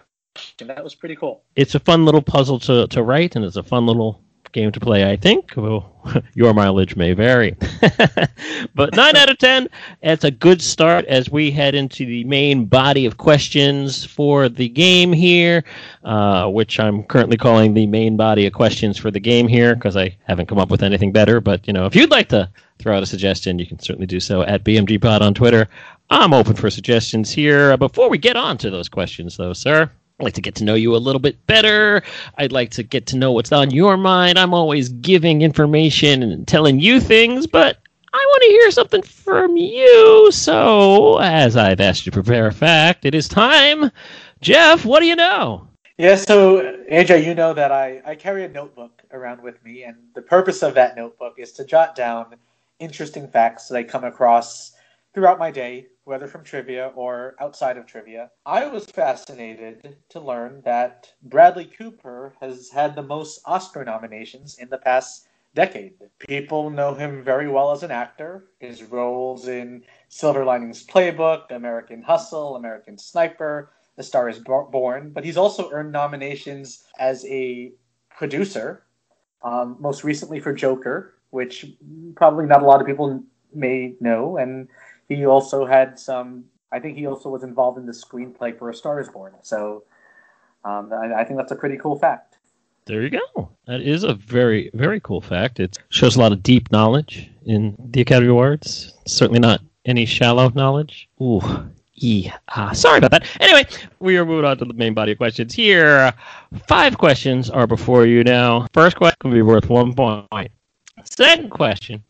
That 0.58 0.84
was 0.84 0.94
pretty 0.94 1.16
cool. 1.16 1.42
It's 1.56 1.74
a 1.74 1.80
fun 1.80 2.04
little 2.04 2.22
puzzle 2.22 2.58
to, 2.60 2.86
to 2.88 3.02
write, 3.02 3.36
and 3.36 3.44
it's 3.44 3.56
a 3.56 3.62
fun 3.62 3.86
little 3.86 4.20
game 4.52 4.72
to 4.72 4.80
play, 4.80 5.10
I 5.10 5.16
think. 5.16 5.52
Well, 5.56 5.92
your 6.34 6.54
mileage 6.54 6.96
may 6.96 7.12
vary. 7.12 7.56
but 8.74 8.94
9 8.94 9.16
out 9.16 9.30
of 9.30 9.38
10, 9.38 9.68
it's 10.02 10.24
a 10.24 10.30
good 10.30 10.62
start 10.62 11.04
as 11.06 11.30
we 11.30 11.50
head 11.50 11.74
into 11.74 12.06
the 12.06 12.24
main 12.24 12.66
body 12.66 13.06
of 13.06 13.16
questions 13.18 14.04
for 14.04 14.48
the 14.48 14.68
game 14.68 15.12
here, 15.12 15.64
uh, 16.04 16.48
which 16.48 16.80
I'm 16.80 17.02
currently 17.04 17.36
calling 17.36 17.74
the 17.74 17.86
main 17.86 18.16
body 18.16 18.46
of 18.46 18.52
questions 18.52 18.98
for 18.98 19.10
the 19.10 19.20
game 19.20 19.48
here 19.48 19.74
because 19.74 19.96
I 19.96 20.16
haven't 20.24 20.46
come 20.46 20.58
up 20.58 20.70
with 20.70 20.82
anything 20.82 21.12
better. 21.12 21.40
But, 21.40 21.66
you 21.66 21.72
know, 21.72 21.86
if 21.86 21.94
you'd 21.94 22.10
like 22.10 22.28
to 22.30 22.50
throw 22.78 22.96
out 22.96 23.02
a 23.02 23.06
suggestion, 23.06 23.58
you 23.58 23.66
can 23.66 23.78
certainly 23.78 24.06
do 24.06 24.20
so 24.20 24.42
at 24.42 24.64
BMGPod 24.64 25.20
on 25.20 25.34
Twitter. 25.34 25.68
I'm 26.10 26.32
open 26.32 26.54
for 26.54 26.70
suggestions 26.70 27.30
here. 27.32 27.76
Before 27.76 28.08
we 28.08 28.18
get 28.18 28.36
on 28.36 28.58
to 28.58 28.70
those 28.70 28.88
questions, 28.88 29.36
though, 29.36 29.52
sir, 29.52 29.90
I'd 30.18 30.24
like 30.24 30.34
to 30.34 30.40
get 30.40 30.54
to 30.56 30.64
know 30.64 30.74
you 30.74 30.96
a 30.96 30.98
little 30.98 31.20
bit 31.20 31.46
better. 31.46 32.02
I'd 32.38 32.52
like 32.52 32.70
to 32.70 32.82
get 32.82 33.06
to 33.08 33.18
know 33.18 33.32
what's 33.32 33.52
on 33.52 33.70
your 33.70 33.98
mind. 33.98 34.38
I'm 34.38 34.54
always 34.54 34.88
giving 34.88 35.42
information 35.42 36.22
and 36.22 36.48
telling 36.48 36.80
you 36.80 37.00
things, 37.00 37.46
but 37.46 37.78
I 38.14 38.26
want 38.30 38.42
to 38.44 38.48
hear 38.48 38.70
something 38.70 39.02
from 39.02 39.58
you. 39.58 40.32
So, 40.32 41.18
as 41.18 41.54
I've 41.54 41.80
asked 41.80 42.06
you 42.06 42.12
to 42.12 42.22
prepare 42.22 42.46
a 42.46 42.52
fact, 42.52 43.04
it 43.04 43.14
is 43.14 43.28
time. 43.28 43.90
Jeff, 44.40 44.86
what 44.86 45.00
do 45.00 45.06
you 45.06 45.16
know? 45.16 45.68
Yeah, 45.98 46.14
so 46.14 46.62
AJ, 46.90 47.26
you 47.26 47.34
know 47.34 47.52
that 47.52 47.70
I, 47.70 48.00
I 48.06 48.14
carry 48.14 48.44
a 48.44 48.48
notebook 48.48 49.02
around 49.12 49.42
with 49.42 49.62
me, 49.62 49.82
and 49.82 49.96
the 50.14 50.22
purpose 50.22 50.62
of 50.62 50.72
that 50.74 50.96
notebook 50.96 51.34
is 51.36 51.52
to 51.52 51.64
jot 51.66 51.94
down 51.94 52.36
interesting 52.78 53.28
facts 53.28 53.68
that 53.68 53.76
I 53.76 53.82
come 53.82 54.04
across 54.04 54.72
throughout 55.12 55.38
my 55.38 55.50
day, 55.50 55.88
whether 56.06 56.28
from 56.28 56.44
trivia 56.44 56.92
or 56.94 57.34
outside 57.40 57.76
of 57.76 57.84
trivia. 57.84 58.30
I 58.46 58.66
was 58.66 58.86
fascinated 58.86 59.96
to 60.08 60.20
learn 60.20 60.62
that 60.64 61.12
Bradley 61.24 61.64
Cooper 61.64 62.32
has 62.40 62.70
had 62.70 62.94
the 62.94 63.02
most 63.02 63.40
Oscar 63.44 63.84
nominations 63.84 64.56
in 64.58 64.68
the 64.68 64.78
past 64.78 65.26
decade. 65.52 65.94
People 66.20 66.70
know 66.70 66.94
him 66.94 67.24
very 67.24 67.48
well 67.48 67.72
as 67.72 67.82
an 67.82 67.90
actor. 67.90 68.44
His 68.60 68.84
roles 68.84 69.48
in 69.48 69.82
Silver 70.08 70.44
Linings 70.44 70.86
Playbook, 70.86 71.50
American 71.50 72.02
Hustle, 72.02 72.54
American 72.54 72.96
Sniper, 72.96 73.72
The 73.96 74.04
Star 74.04 74.28
is 74.28 74.38
Born, 74.38 75.10
but 75.10 75.24
he's 75.24 75.36
also 75.36 75.70
earned 75.72 75.90
nominations 75.90 76.84
as 77.00 77.24
a 77.24 77.72
producer, 78.16 78.84
um, 79.42 79.76
most 79.80 80.04
recently 80.04 80.38
for 80.38 80.52
Joker, 80.52 81.14
which 81.30 81.66
probably 82.14 82.46
not 82.46 82.62
a 82.62 82.66
lot 82.66 82.80
of 82.80 82.86
people 82.86 83.24
may 83.52 83.94
know, 84.00 84.36
and 84.36 84.68
he 85.08 85.26
also 85.26 85.66
had 85.66 85.98
some. 85.98 86.44
I 86.72 86.80
think 86.80 86.96
he 86.96 87.06
also 87.06 87.28
was 87.28 87.42
involved 87.42 87.78
in 87.78 87.86
the 87.86 87.92
screenplay 87.92 88.58
for 88.58 88.70
A 88.70 88.74
Star 88.74 89.00
Is 89.00 89.08
Born. 89.08 89.34
So 89.42 89.84
um, 90.64 90.92
I, 90.92 91.20
I 91.20 91.24
think 91.24 91.38
that's 91.38 91.52
a 91.52 91.56
pretty 91.56 91.76
cool 91.76 91.98
fact. 91.98 92.38
There 92.86 93.02
you 93.02 93.10
go. 93.10 93.50
That 93.66 93.80
is 93.80 94.04
a 94.04 94.14
very, 94.14 94.70
very 94.74 95.00
cool 95.00 95.20
fact. 95.20 95.58
It 95.58 95.76
shows 95.88 96.16
a 96.16 96.20
lot 96.20 96.32
of 96.32 96.42
deep 96.42 96.70
knowledge 96.70 97.30
in 97.44 97.76
the 97.90 98.00
Academy 98.00 98.30
Awards. 98.30 98.94
Certainly 99.06 99.40
not 99.40 99.60
any 99.86 100.06
shallow 100.06 100.50
knowledge. 100.50 101.08
Ooh, 101.20 101.40
e. 101.96 102.30
Ah, 102.48 102.72
sorry 102.72 102.98
about 102.98 103.10
that. 103.10 103.26
Anyway, 103.40 103.64
we 103.98 104.18
are 104.18 104.24
moving 104.24 104.44
on 104.44 104.58
to 104.58 104.64
the 104.64 104.74
main 104.74 104.94
body 104.94 105.12
of 105.12 105.18
questions 105.18 105.52
here. 105.54 106.12
Five 106.68 106.98
questions 106.98 107.50
are 107.50 107.66
before 107.66 108.06
you 108.06 108.22
now. 108.22 108.66
First 108.72 108.96
question 108.96 109.16
will 109.24 109.32
be 109.32 109.42
worth 109.42 109.68
one 109.68 109.92
point. 109.94 110.52
Second 111.04 111.50
question 111.50 112.04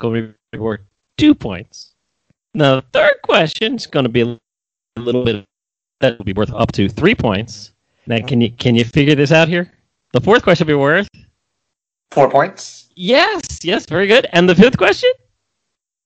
to 0.00 0.34
be 0.50 0.58
worth 0.58 0.80
two 1.16 1.34
points. 1.34 1.91
Now, 2.54 2.76
the 2.76 2.84
third 2.92 3.14
question 3.22 3.76
is 3.76 3.86
going 3.86 4.04
to 4.04 4.10
be 4.10 4.20
a 4.20 4.38
little 5.00 5.24
bit 5.24 5.44
that 6.00 6.18
will 6.18 6.24
be 6.24 6.32
worth 6.34 6.52
up 6.52 6.72
to 6.72 6.88
three 6.88 7.14
points. 7.14 7.72
Now, 8.06 8.18
can 8.26 8.40
you 8.40 8.50
can 8.50 8.74
you 8.74 8.84
figure 8.84 9.14
this 9.14 9.32
out 9.32 9.48
here? 9.48 9.72
The 10.12 10.20
fourth 10.20 10.42
question 10.42 10.66
will 10.66 10.74
be 10.74 10.80
worth 10.80 11.08
four 12.12 12.30
points. 12.30 12.90
Yes, 12.94 13.64
yes, 13.64 13.86
very 13.86 14.06
good. 14.06 14.26
And 14.32 14.48
the 14.48 14.54
fifth 14.54 14.76
question, 14.76 15.10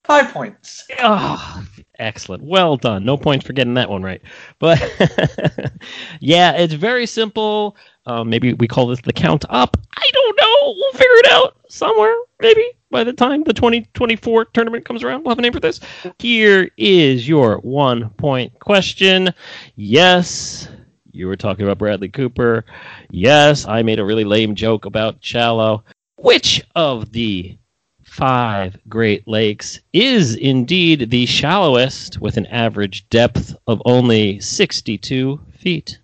five 0.05 0.33
points. 0.33 0.87
Oh, 1.01 1.65
excellent. 1.99 2.45
Well 2.45 2.77
done. 2.77 3.05
No 3.05 3.17
points 3.17 3.45
for 3.45 3.53
getting 3.53 3.75
that 3.75 3.91
one 3.91 4.03
right. 4.03 4.23
But 4.61 4.81
yeah, 6.21 6.53
it's 6.53 6.75
very 6.75 7.07
simple. 7.07 7.77
Um, 8.07 8.31
maybe 8.31 8.53
we 8.55 8.69
call 8.69 8.87
this 8.87 9.01
the 9.01 9.13
count 9.13 9.45
up. 9.49 9.77
I 9.97 10.11
don't 10.13 10.37
know. 10.41 10.75
We'll 10.77 10.93
figure 10.93 11.19
it 11.19 11.33
out 11.33 11.57
somewhere, 11.69 12.15
maybe 12.41 12.65
by 12.97 13.05
the 13.05 13.13
time 13.13 13.45
the 13.45 13.53
2024 13.53 14.47
tournament 14.47 14.87
comes 14.87 15.03
around. 15.03 15.23
We'll 15.23 15.33
have 15.33 15.39
a 15.39 15.43
name 15.43 15.53
for 15.53 15.61
this. 15.61 15.81
Here 16.19 16.71
is 16.79 17.29
your 17.29 17.59
one 17.59 18.09
point 18.09 18.59
question. 18.59 19.35
Yes, 19.75 20.67
you 21.13 21.27
were 21.27 21.37
talking 21.37 21.67
about 21.67 21.77
Bradley 21.77 22.09
Cooper. 22.09 22.65
Yes, 23.11 23.67
I 23.67 23.83
made 23.83 23.99
a 23.99 24.05
really 24.05 24.25
lame 24.25 24.55
joke 24.55 24.87
about 24.87 25.19
Shallow. 25.21 25.85
Which 26.17 26.65
of 26.75 27.13
the 27.13 27.59
five 28.03 28.79
Great 28.89 29.29
Lakes 29.29 29.79
is 29.93 30.35
indeed 30.35 31.11
the 31.11 31.27
shallowest 31.27 32.19
with 32.23 32.39
an 32.39 32.47
average 32.47 33.07
depth 33.11 33.55
of 33.67 33.83
only 33.85 34.41
62 34.41 35.39
feet? 35.59 36.01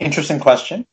Interesting 0.00 0.40
question. 0.40 0.88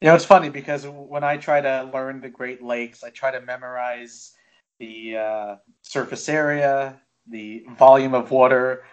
You 0.00 0.08
know, 0.08 0.14
it's 0.14 0.26
funny 0.26 0.50
because 0.50 0.86
when 0.86 1.24
I 1.24 1.38
try 1.38 1.60
to 1.60 1.90
learn 1.92 2.20
the 2.20 2.28
Great 2.28 2.62
Lakes, 2.62 3.02
I 3.02 3.10
try 3.10 3.30
to 3.30 3.40
memorize 3.40 4.32
the 4.78 5.16
uh, 5.16 5.56
surface 5.80 6.28
area, 6.28 7.00
the 7.28 7.64
volume 7.78 8.14
of 8.14 8.30
water, 8.30 8.84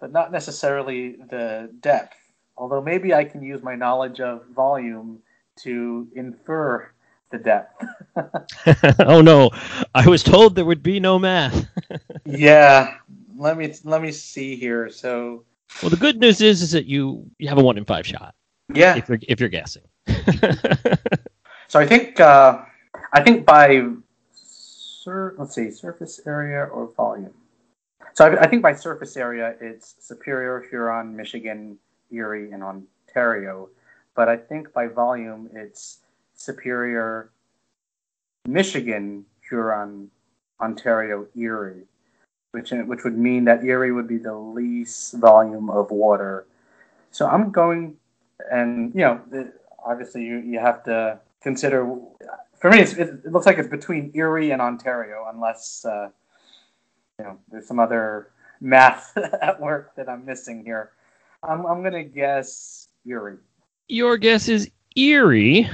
but 0.00 0.10
not 0.10 0.32
necessarily 0.32 1.16
the 1.30 1.72
depth. 1.80 2.16
Although 2.56 2.82
maybe 2.82 3.14
I 3.14 3.24
can 3.24 3.42
use 3.42 3.62
my 3.62 3.76
knowledge 3.76 4.20
of 4.20 4.46
volume 4.48 5.20
to 5.62 6.08
infer 6.16 6.90
the 7.30 7.38
depth. 7.38 7.84
oh 8.98 9.20
no, 9.20 9.50
I 9.94 10.08
was 10.08 10.24
told 10.24 10.56
there 10.56 10.64
would 10.64 10.82
be 10.82 10.98
no 10.98 11.18
math. 11.18 11.68
yeah, 12.24 12.96
let 13.36 13.56
me 13.56 13.72
let 13.84 14.02
me 14.02 14.10
see 14.10 14.56
here. 14.56 14.90
So, 14.90 15.44
well, 15.80 15.90
the 15.90 15.96
good 15.96 16.18
news 16.18 16.40
is 16.40 16.60
is 16.60 16.72
that 16.72 16.86
you 16.86 17.30
you 17.38 17.48
have 17.48 17.58
a 17.58 17.62
one 17.62 17.78
in 17.78 17.84
five 17.84 18.06
shot. 18.06 18.34
Yeah, 18.74 18.96
if 18.96 19.08
you're 19.08 19.18
if 19.28 19.38
you're 19.38 19.48
guessing. 19.48 19.82
So 21.68 21.78
I 21.78 21.86
think 21.86 22.20
uh, 22.20 22.64
I 23.12 23.22
think 23.22 23.44
by 23.44 23.86
sur- 24.32 25.34
let's 25.38 25.54
see 25.54 25.70
surface 25.70 26.20
area 26.26 26.64
or 26.64 26.92
volume. 26.96 27.34
So 28.14 28.26
I, 28.26 28.42
I 28.42 28.46
think 28.46 28.62
by 28.62 28.74
surface 28.74 29.16
area 29.16 29.54
it's 29.60 29.94
Superior, 30.00 30.66
Huron, 30.68 31.14
Michigan, 31.16 31.78
Erie, 32.10 32.52
and 32.52 32.62
Ontario. 32.62 33.68
But 34.14 34.28
I 34.28 34.36
think 34.36 34.72
by 34.72 34.88
volume 34.88 35.48
it's 35.54 35.98
Superior, 36.34 37.30
Michigan, 38.46 39.24
Huron, 39.48 40.10
Ontario, 40.60 41.26
Erie, 41.36 41.84
which 42.52 42.70
which 42.70 43.04
would 43.04 43.16
mean 43.16 43.44
that 43.44 43.64
Erie 43.64 43.92
would 43.92 44.08
be 44.08 44.18
the 44.18 44.34
least 44.34 45.14
volume 45.14 45.70
of 45.70 45.90
water. 45.90 46.46
So 47.10 47.26
I'm 47.26 47.50
going, 47.50 47.96
and 48.50 48.94
you 48.94 49.00
know, 49.00 49.20
obviously 49.84 50.24
you, 50.24 50.38
you 50.38 50.58
have 50.58 50.84
to 50.84 51.20
consider. 51.42 51.96
For 52.58 52.70
me, 52.70 52.80
it, 52.80 52.98
it, 52.98 53.32
looks 53.32 53.46
like 53.46 53.58
it's 53.58 53.68
between 53.68 54.10
Erie 54.14 54.50
and 54.50 54.60
Ontario, 54.60 55.26
unless 55.32 55.84
uh, 55.84 56.08
you 57.18 57.24
know 57.24 57.38
there's 57.50 57.66
some 57.66 57.78
other 57.78 58.30
math 58.60 59.16
at 59.42 59.60
work 59.60 59.94
that 59.96 60.08
I'm 60.08 60.24
missing 60.24 60.64
here. 60.64 60.92
I'm 61.42 61.64
I'm 61.66 61.82
gonna 61.82 62.04
guess 62.04 62.88
Erie. 63.06 63.38
Your 63.88 64.16
guess 64.16 64.48
is 64.48 64.70
Erie. 64.96 65.68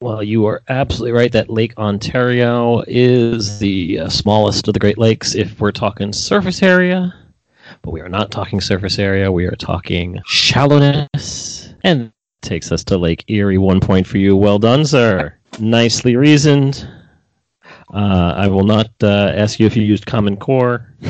Well, 0.00 0.22
you 0.22 0.46
are 0.46 0.62
absolutely 0.68 1.12
right 1.12 1.30
that 1.30 1.48
Lake 1.48 1.78
Ontario 1.78 2.82
is 2.88 3.60
the 3.60 4.00
uh, 4.00 4.08
smallest 4.08 4.66
of 4.66 4.74
the 4.74 4.80
Great 4.80 4.98
Lakes 4.98 5.36
if 5.36 5.60
we're 5.60 5.70
talking 5.70 6.12
surface 6.12 6.60
area. 6.60 7.14
But 7.82 7.92
we 7.92 8.00
are 8.00 8.08
not 8.08 8.30
talking 8.30 8.60
surface 8.60 8.98
area, 8.98 9.30
we 9.30 9.46
are 9.46 9.54
talking 9.54 10.20
shallowness. 10.26 11.72
And 11.84 12.12
takes 12.42 12.72
us 12.72 12.84
to 12.84 12.98
Lake 12.98 13.24
Erie. 13.28 13.58
One 13.58 13.80
point 13.80 14.06
for 14.06 14.18
you. 14.18 14.36
Well 14.36 14.58
done, 14.58 14.84
sir. 14.84 15.34
Nicely 15.58 16.16
reasoned. 16.16 16.86
Uh, 17.92 18.34
I 18.36 18.48
will 18.48 18.64
not 18.64 18.90
uh, 19.02 19.32
ask 19.34 19.60
you 19.60 19.66
if 19.66 19.76
you 19.76 19.82
used 19.82 20.06
Common 20.06 20.36
Core. 20.36 20.86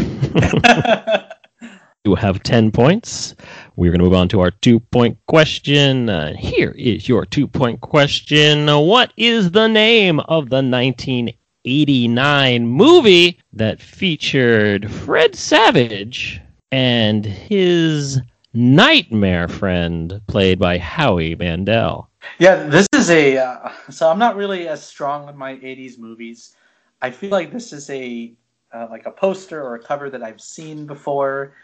you 2.04 2.14
have 2.16 2.42
10 2.42 2.72
points. 2.72 3.36
We're 3.76 3.92
going 3.92 4.00
to 4.00 4.04
move 4.04 4.14
on 4.14 4.28
to 4.28 4.40
our 4.40 4.50
two 4.50 4.80
point 4.80 5.16
question. 5.26 6.08
Uh, 6.08 6.34
here 6.36 6.72
is 6.72 7.08
your 7.08 7.24
two 7.24 7.46
point 7.46 7.80
question. 7.80 8.66
What 8.66 9.12
is 9.16 9.52
the 9.52 9.68
name 9.68 10.18
of 10.20 10.50
the 10.50 10.56
1989 10.56 12.66
movie 12.66 13.38
that 13.52 13.80
featured 13.80 14.90
Fred 14.90 15.37
Savage 15.37 16.40
and 16.72 17.24
his 17.24 18.20
nightmare 18.54 19.48
friend, 19.48 20.20
played 20.26 20.58
by 20.58 20.78
Howie 20.78 21.34
Mandel? 21.34 22.08
Yeah, 22.38 22.64
this 22.64 22.86
is 22.92 23.10
a. 23.10 23.38
Uh, 23.38 23.72
so 23.90 24.10
I'm 24.10 24.18
not 24.18 24.36
really 24.36 24.68
as 24.68 24.84
strong 24.84 25.28
on 25.28 25.36
my 25.36 25.54
80s 25.56 25.98
movies. 25.98 26.56
I 27.00 27.10
feel 27.10 27.30
like 27.30 27.52
this 27.52 27.72
is 27.72 27.90
a 27.90 28.32
uh, 28.72 28.86
like 28.90 29.06
a 29.06 29.10
poster 29.10 29.62
or 29.62 29.74
a 29.74 29.82
cover 29.82 30.08
that 30.10 30.22
I've 30.22 30.40
seen 30.40 30.86
before 30.86 31.54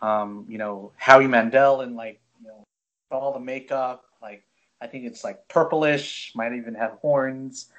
um, 0.00 0.46
you 0.48 0.58
know, 0.58 0.92
Howie 0.96 1.26
Mandel 1.26 1.80
and 1.80 1.96
like, 1.96 2.20
you 2.40 2.48
know, 2.48 2.64
all 3.10 3.32
the 3.32 3.40
makeup. 3.40 4.04
Like, 4.22 4.44
I 4.80 4.86
think 4.86 5.04
it's 5.04 5.24
like 5.24 5.46
purplish, 5.48 6.32
might 6.34 6.52
even 6.52 6.74
have 6.74 6.92
horns. 7.00 7.70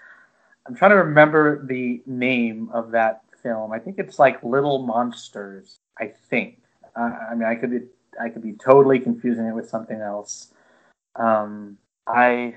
I'm 0.67 0.75
trying 0.75 0.91
to 0.91 0.97
remember 0.97 1.65
the 1.65 2.01
name 2.05 2.69
of 2.73 2.91
that 2.91 3.23
film. 3.41 3.71
I 3.71 3.79
think 3.79 3.97
it's 3.99 4.19
like 4.19 4.43
Little 4.43 4.79
Monsters. 4.79 5.79
I 5.99 6.07
think. 6.29 6.61
Uh, 6.95 7.11
I 7.31 7.35
mean, 7.35 7.47
I 7.47 7.55
could 7.55 7.89
I 8.19 8.29
could 8.29 8.43
be 8.43 8.53
totally 8.53 8.99
confusing 8.99 9.45
it 9.45 9.53
with 9.53 9.69
something 9.69 9.99
else. 9.99 10.53
Um, 11.15 11.77
I 12.07 12.55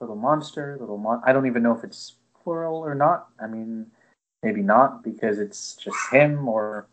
little 0.00 0.16
monster, 0.16 0.76
little 0.80 0.98
mon. 0.98 1.22
I 1.24 1.32
don't 1.32 1.46
even 1.46 1.62
know 1.62 1.76
if 1.76 1.84
it's 1.84 2.16
plural 2.42 2.76
or 2.76 2.94
not. 2.94 3.28
I 3.40 3.46
mean, 3.46 3.86
maybe 4.42 4.62
not 4.62 5.02
because 5.02 5.38
it's 5.38 5.76
just 5.76 5.96
him, 6.12 6.48
or 6.48 6.86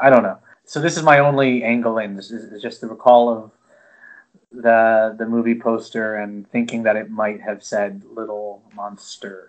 I 0.00 0.10
don't 0.10 0.22
know 0.22 0.38
so 0.70 0.80
this 0.80 0.96
is 0.96 1.02
my 1.02 1.18
only 1.18 1.64
angle 1.64 1.98
in 1.98 2.14
this 2.14 2.30
is 2.30 2.62
just 2.62 2.80
the 2.80 2.86
recall 2.86 3.28
of 3.28 3.50
the 4.52 5.16
the 5.18 5.26
movie 5.26 5.58
poster 5.58 6.14
and 6.14 6.48
thinking 6.50 6.84
that 6.84 6.94
it 6.94 7.10
might 7.10 7.40
have 7.40 7.64
said 7.64 8.04
little 8.14 8.62
monster 8.72 9.48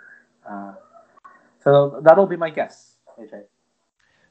uh, 0.49 0.73
so 1.63 2.01
that'll 2.01 2.25
be 2.25 2.35
my 2.35 2.49
guess 2.49 2.95
AJ. 3.19 3.43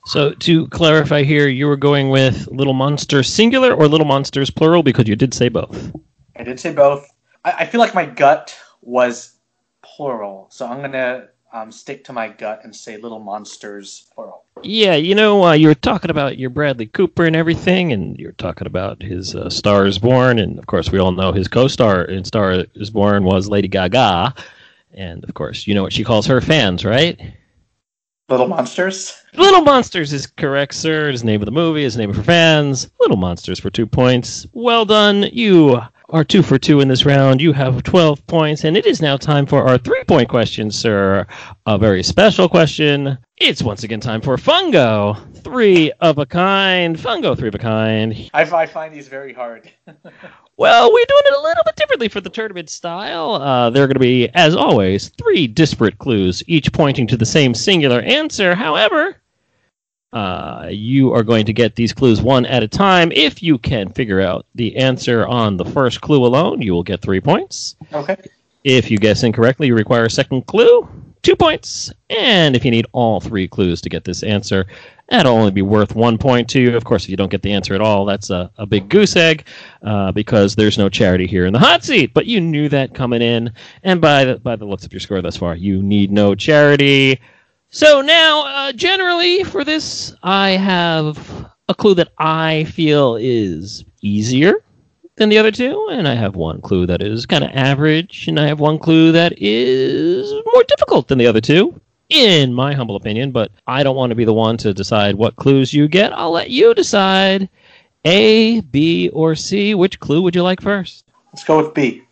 So 0.07 0.33
to 0.35 0.67
clarify 0.69 1.23
here 1.23 1.49
you 1.49 1.67
were 1.67 1.77
going 1.77 2.11
with 2.11 2.47
little 2.49 2.73
monster 2.73 3.23
singular 3.23 3.75
or 3.75 3.89
little 3.89 4.07
monsters 4.07 4.51
plural 4.51 4.83
because 4.83 5.09
you 5.09 5.17
did 5.17 5.35
say 5.35 5.49
both 5.49 5.93
i 6.37 6.43
did 6.43 6.59
say 6.59 6.73
both 6.73 7.13
i, 7.45 7.53
I 7.53 7.67
feel 7.67 7.81
like 7.81 7.95
my 7.95 8.07
gut 8.07 8.57
was 8.83 9.35
plural 9.83 10.49
so 10.51 10.67
i'm 10.67 10.81
gonna 10.81 11.29
um, 11.53 11.73
stick 11.73 12.05
to 12.05 12.13
my 12.13 12.29
gut 12.29 12.61
and 12.65 12.75
say 12.75 12.97
little 12.97 13.19
monsters 13.19 14.07
plural. 14.15 14.45
Yeah, 14.63 14.95
you 14.95 15.15
know, 15.15 15.45
uh, 15.45 15.53
you 15.53 15.69
were 15.69 15.75
talking 15.75 16.11
about 16.11 16.39
your 16.39 16.51
Bradley 16.51 16.87
Cooper 16.87 17.25
and 17.25 17.35
everything, 17.35 17.93
and 17.93 18.17
you're 18.19 18.33
talking 18.33 18.67
about 18.67 19.03
his 19.03 19.35
uh, 19.35 19.51
Star 19.51 19.87
is 19.87 19.99
Born, 19.99 20.39
and 20.39 20.59
of 20.59 20.67
course, 20.67 20.93
we 20.93 20.99
all 20.99 21.13
know 21.13 21.33
his 21.33 21.49
co-star 21.49 22.05
in 22.05 22.25
Star 22.25 22.65
is 22.75 22.91
Born 22.91 23.25
was 23.25 23.49
Lady 23.49 23.69
Gaga, 23.69 24.35
and 24.93 25.25
of 25.25 25.35
course, 25.35 25.67
you 25.67 25.75
know 25.75 25.83
what 25.83 25.93
she 25.93 26.05
calls 26.05 26.27
her 26.27 26.41
fans, 26.41 26.85
right? 26.85 27.19
Little 28.31 28.47
Monsters. 28.47 29.25
Little 29.35 29.63
Monsters 29.63 30.13
is 30.13 30.29
correct, 30.29 30.75
sir. 30.75 31.11
His 31.11 31.25
name 31.25 31.43
of 31.43 31.47
the 31.47 31.53
movie, 31.53 31.83
his 31.83 31.97
name 31.97 32.11
of 32.11 32.17
her 32.17 32.23
fans. 32.23 32.89
Little 33.01 33.17
Monsters 33.17 33.59
for 33.59 33.71
two 33.71 33.89
points. 33.89 34.47
Well 34.53 34.85
done. 34.85 35.25
You 35.33 35.81
are 36.11 36.23
two 36.23 36.45
for 36.45 36.57
two 36.57 36.81
in 36.81 36.87
this 36.87 37.05
round. 37.05 37.41
You 37.41 37.53
have 37.53 37.83
12 37.83 38.25
points, 38.29 38.63
and 38.63 38.77
it 38.77 38.87
is 38.87 39.03
now 39.03 39.17
time 39.17 39.47
for 39.47 39.67
our 39.67 39.79
three 39.79 40.05
point 40.05 40.29
question, 40.29 40.71
sir. 40.71 41.27
A 41.67 41.77
very 41.77 42.05
special 42.05 42.49
question. 42.49 43.19
It's 43.37 43.65
once 43.65 43.83
again 43.83 43.99
time 44.01 44.21
for 44.21 44.37
Fungo, 44.37 45.19
three 45.43 45.91
of 46.01 46.19
a 46.19 46.27
kind. 46.27 46.97
Fungo, 46.97 47.37
three 47.37 47.49
of 47.49 47.57
a 47.57 47.59
kind. 47.59 48.31
I, 48.33 48.43
I 48.43 48.67
find 48.67 48.95
these 48.95 49.09
very 49.09 49.33
hard. 49.33 49.73
well, 50.61 50.93
we're 50.93 51.07
doing 51.07 51.23
it 51.25 51.39
a 51.39 51.41
little 51.41 51.63
bit 51.65 51.77
differently 51.77 52.09
for 52.09 52.21
the 52.21 52.29
tournament 52.29 52.69
style. 52.69 53.37
Uh, 53.37 53.71
there 53.71 53.83
are 53.83 53.87
going 53.87 53.95
to 53.95 53.99
be, 53.99 54.29
as 54.35 54.55
always, 54.55 55.09
three 55.09 55.47
disparate 55.47 55.97
clues, 55.97 56.43
each 56.47 56.71
pointing 56.75 57.07
to 57.07 57.17
the 57.17 57.25
same 57.25 57.55
singular 57.55 58.03
answer. 58.03 58.55
However, 58.55 59.17
uh, 60.13 60.69
you 60.71 61.15
are 61.15 61.23
going 61.23 61.47
to 61.47 61.55
get 61.55 61.77
these 61.77 61.95
clues 61.95 62.21
one 62.21 62.45
at 62.45 62.63
a 62.63 62.69
time. 62.69 63.11
If 63.13 63.43
you 63.43 63.57
can 63.57 63.89
figure 63.89 64.21
out 64.21 64.45
the 64.55 64.77
answer 64.77 65.27
on 65.27 65.57
the 65.57 65.65
first 65.65 66.03
clue 66.03 66.27
alone, 66.27 66.61
you 66.61 66.75
will 66.75 66.83
get 66.83 67.01
three 67.01 67.23
points. 67.23 67.77
Okay. 67.95 68.19
If 68.63 68.91
you 68.91 68.99
guess 68.99 69.23
incorrectly, 69.23 69.69
you 69.69 69.75
require 69.75 70.05
a 70.05 70.11
second 70.11 70.45
clue, 70.47 70.87
two 71.23 71.37
points. 71.37 71.93
And 72.09 72.57
if 72.57 72.65
you 72.65 72.71
need 72.71 72.87
all 72.93 73.21
three 73.21 73.49
clues 73.49 73.81
to 73.83 73.89
get 73.89 74.05
this 74.05 74.23
answer, 74.23 74.67
that'll 75.09 75.37
only 75.37 75.51
be 75.51 75.63
worth 75.63 75.95
one 75.95 76.19
point 76.19 76.49
to 76.51 76.61
you. 76.61 76.77
Of 76.77 76.85
course, 76.85 77.05
if 77.05 77.11
you 77.11 77.17
don't 77.17 77.31
get 77.31 77.43
the 77.43 77.53
answer 77.53 77.75
at 77.75 77.81
all, 77.81 78.05
that's 78.05 78.31
a, 78.31 78.51
a 78.57 78.67
big 78.67 78.89
goose 78.89 79.17
egg 79.17 79.45
uh, 79.83 80.13
because 80.13 80.55
there's 80.55 80.79
no 80.79 80.89
charity 80.89 81.27
here 81.27 81.47
in 81.47 81.53
the 81.53 81.59
hot 81.59 81.85
seat. 81.85 82.15
But 82.15 82.27
you 82.27 82.41
knew 82.41 82.69
that 82.69 82.95
coming 82.95 83.23
in, 83.23 83.53
and 83.83 84.01
by 84.01 84.25
the, 84.25 84.39
by 84.39 84.57
the 84.57 84.65
looks 84.65 84.85
of 84.85 84.93
your 84.93 85.01
score 85.01 85.21
thus 85.21 85.37
far, 85.37 85.55
you 85.55 85.83
need 85.83 86.11
no 86.11 86.35
charity. 86.35 87.21
So 87.71 88.01
now, 88.01 88.47
uh, 88.47 88.73
generally 88.73 89.45
for 89.45 89.65
this, 89.65 90.15
I 90.23 90.51
have 90.51 91.47
a 91.69 91.75
clue 91.75 91.95
that 91.95 92.13
I 92.19 92.65
feel 92.65 93.17
is 93.17 93.85
easier 94.03 94.55
than 95.21 95.29
the 95.29 95.39
other 95.39 95.53
two, 95.53 95.89
and 95.93 96.09
I 96.09 96.15
have 96.15 96.35
one 96.35 96.63
clue 96.63 96.87
that 96.87 97.03
is 97.03 97.27
kind 97.27 97.45
of 97.45 97.51
average, 97.53 98.27
and 98.27 98.41
I 98.41 98.47
have 98.47 98.59
one 98.59 98.79
clue 98.79 99.13
that 99.13 99.35
is 99.37 100.33
more 100.53 100.65
difficult 100.65 101.09
than 101.09 101.19
the 101.19 101.27
other 101.27 101.43
two, 101.43 101.79
in 102.09 102.55
my 102.55 102.73
humble 102.73 102.97
opinion. 102.97 103.31
But 103.31 103.53
I 103.67 103.83
don't 103.83 103.97
want 103.97 104.11
to 104.11 104.17
be 104.17 104.25
the 104.25 104.33
one 104.33 104.57
to 104.57 104.73
decide 104.73 105.15
what 105.15 105.37
clues 105.37 105.75
you 105.75 105.89
get. 105.89 106.13
I'll 106.13 106.33
let 106.33 106.51
you 106.51 106.75
decide. 106.75 107.49
A, 108.07 108.63
B, 108.63 109.11
or 109.11 109.35
C. 109.35 109.75
Which 109.75 110.01
clue 110.01 110.23
would 110.23 110.35
you 110.35 110.43
like 110.43 110.63
first? 110.63 111.05
Let's 111.33 111.45
go 111.45 111.59
with 111.63 111.75
B. 111.75 112.03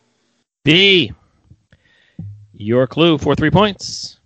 B. 0.63 1.13
Your 2.53 2.87
clue 2.87 3.17
for 3.17 3.35
three 3.35 3.51
points 3.51 4.19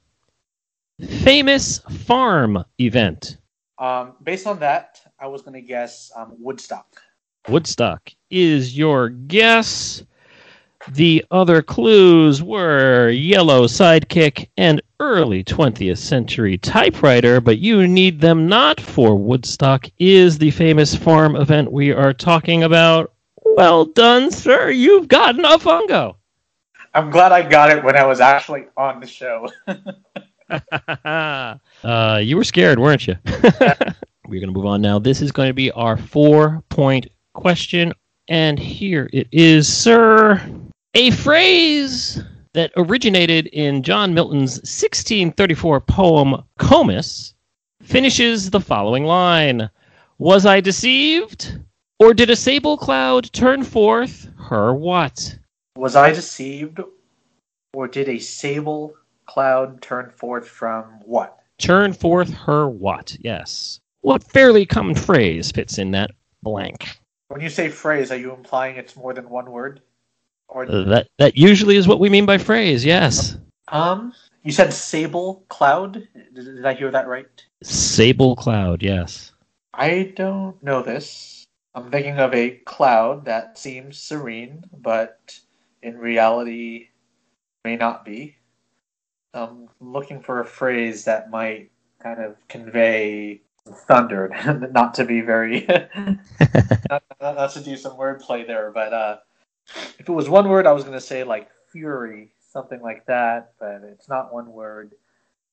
famous 1.07 1.79
farm 2.07 2.65
event? 2.81 3.37
Um, 3.79 4.15
based 4.23 4.47
on 4.47 4.59
that, 4.59 5.01
I 5.19 5.29
was 5.29 5.43
going 5.43 5.55
to 5.55 5.61
guess 5.61 6.11
um, 6.17 6.35
Woodstock. 6.39 7.01
Woodstock 7.49 8.11
is 8.31 8.77
your 8.77 9.09
guess. 9.09 10.03
The 10.93 11.25
other 11.31 11.63
clues 11.63 12.43
were 12.43 13.09
yellow 13.11 13.67
sidekick 13.67 14.49
and 14.57 14.83
early 15.01 15.45
20th 15.45 15.99
century 15.99 16.59
typewriter, 16.59 17.41
but 17.41 17.59
you 17.59 17.87
need 17.87 18.21
them 18.21 18.49
not 18.49 18.81
for 18.81 19.17
Woodstock 19.17 19.87
is 19.99 20.39
the 20.39 20.51
famous 20.51 20.95
farm 20.95 21.37
event 21.37 21.71
we 21.71 21.93
are 21.93 22.13
talking 22.13 22.65
about. 22.65 23.13
Well 23.45 23.85
done, 23.85 24.31
sir. 24.31 24.71
You've 24.71 25.09
gotten 25.09 25.45
a 25.45 25.59
fungo. 25.59 26.17
I'm 26.95 27.11
glad 27.11 27.33
I 27.33 27.43
got 27.49 27.71
it 27.71 27.83
when 27.83 27.97
I 27.97 28.05
was 28.05 28.21
actually 28.21 28.67
on 28.77 29.01
the 29.01 29.07
show. 29.07 29.49
uh, 31.85 32.19
you 32.19 32.37
were 32.37 32.45
scared, 32.45 32.79
weren't 32.79 33.07
you? 33.07 33.17
We're 34.29 34.41
going 34.41 34.53
to 34.53 34.53
move 34.53 34.67
on 34.67 34.81
now. 34.81 34.99
This 34.99 35.21
is 35.21 35.33
going 35.33 35.49
to 35.49 35.55
be 35.55 35.71
our 35.73 35.97
four 35.97 36.63
point 36.69 37.07
question. 37.33 37.93
And 38.29 38.59
here 38.59 39.11
it 39.13 39.29
is, 39.33 39.73
sir. 39.73 40.41
A 40.95 41.11
phrase 41.11 42.23
that 42.55 42.73
originated 42.77 43.47
in 43.49 43.83
John 43.83 44.15
Milton's 44.15 44.57
1634 44.57 45.81
poem 45.81 46.43
Comus 46.59 47.35
finishes 47.83 48.51
the 48.51 48.61
following 48.61 49.05
line 49.05 49.71
Was 50.19 50.47
I 50.47 50.61
deceived? 50.61 51.59
Or 51.99 52.13
did 52.13 52.31
a 52.31 52.37
sable 52.37 52.77
cloud 52.77 53.33
turn 53.33 53.65
forth 53.65 54.29
her 54.49 54.75
what? 54.75 55.39
Was 55.77 55.97
I 55.97 56.13
deceived? 56.13 56.81
Or 57.75 57.89
did 57.89 58.09
a 58.09 58.19
sable 58.19 58.95
cloud 59.27 59.81
turn 59.81 60.11
forth 60.11 60.47
from 60.47 60.85
what? 61.05 61.39
Turn 61.59 61.93
forth 61.93 62.35
her 62.35 62.69
what? 62.69 63.17
Yes. 63.21 63.81
What 64.03 64.25
fairly 64.25 64.67
common 64.67 64.95
phrase 64.95 65.53
fits 65.53 65.79
in 65.79 65.93
that 65.93 66.11
blank? 66.43 66.99
When 67.33 67.41
you 67.41 67.49
say 67.49 67.71
phrase, 67.71 68.13
are 68.13 68.17
you 68.19 68.35
implying 68.35 68.77
it's 68.77 68.95
more 68.95 69.15
than 69.15 69.31
one 69.31 69.51
word? 69.51 69.81
Or 70.49 70.71
uh, 70.71 70.85
that 70.85 71.09
that 71.17 71.35
usually 71.35 71.77
is 71.77 71.89
what 71.89 71.99
we 71.99 72.11
mean 72.11 72.27
by 72.27 72.37
phrase. 72.37 72.85
Yes. 72.85 73.39
Um, 73.69 74.13
you 74.43 74.53
said 74.53 74.71
sable 74.71 75.43
cloud. 75.49 76.07
Did, 76.35 76.35
did 76.35 76.67
I 76.67 76.75
hear 76.75 76.91
that 76.91 77.09
right? 77.09 77.27
Sable 77.63 78.37
cloud. 78.37 78.83
Yes. 78.83 79.33
I 79.73 80.13
don't 80.15 80.63
know 80.63 80.83
this. 80.83 81.47
I'm 81.75 81.91
thinking 81.91 82.19
of 82.19 82.35
a 82.35 82.51
cloud 82.67 83.25
that 83.25 83.57
seems 83.57 83.97
serene, 83.97 84.65
but 84.71 85.39
in 85.83 85.97
reality 85.97 86.89
may 87.65 87.77
not 87.77 88.05
be. 88.05 88.37
I'm 89.33 89.71
looking 89.81 90.21
for 90.21 90.41
a 90.41 90.45
phrase 90.45 91.07
that 91.07 91.31
might 91.31 91.71
kind 92.03 92.21
of 92.21 92.37
convey 92.49 93.41
thunder, 93.67 94.69
not 94.73 94.95
to 94.95 95.05
be 95.05 95.21
very, 95.21 95.67
not, 96.91 97.03
not, 97.21 97.51
to 97.53 97.61
do 97.61 97.77
some 97.77 97.97
wordplay 97.97 98.47
there, 98.47 98.71
but 98.73 98.93
uh, 98.93 99.17
if 99.99 100.09
it 100.09 100.13
was 100.13 100.29
one 100.29 100.49
word, 100.49 100.67
I 100.67 100.73
was 100.73 100.85
going 100.85 100.97
to 100.97 101.01
say 101.01 101.25
like 101.25 101.49
fury, 101.71 102.33
something 102.51 102.81
like 102.83 103.07
that, 103.07 103.53
but 103.59 103.83
it's 103.85 104.09
not 104.09 104.33
one 104.33 104.53
word. 104.53 104.93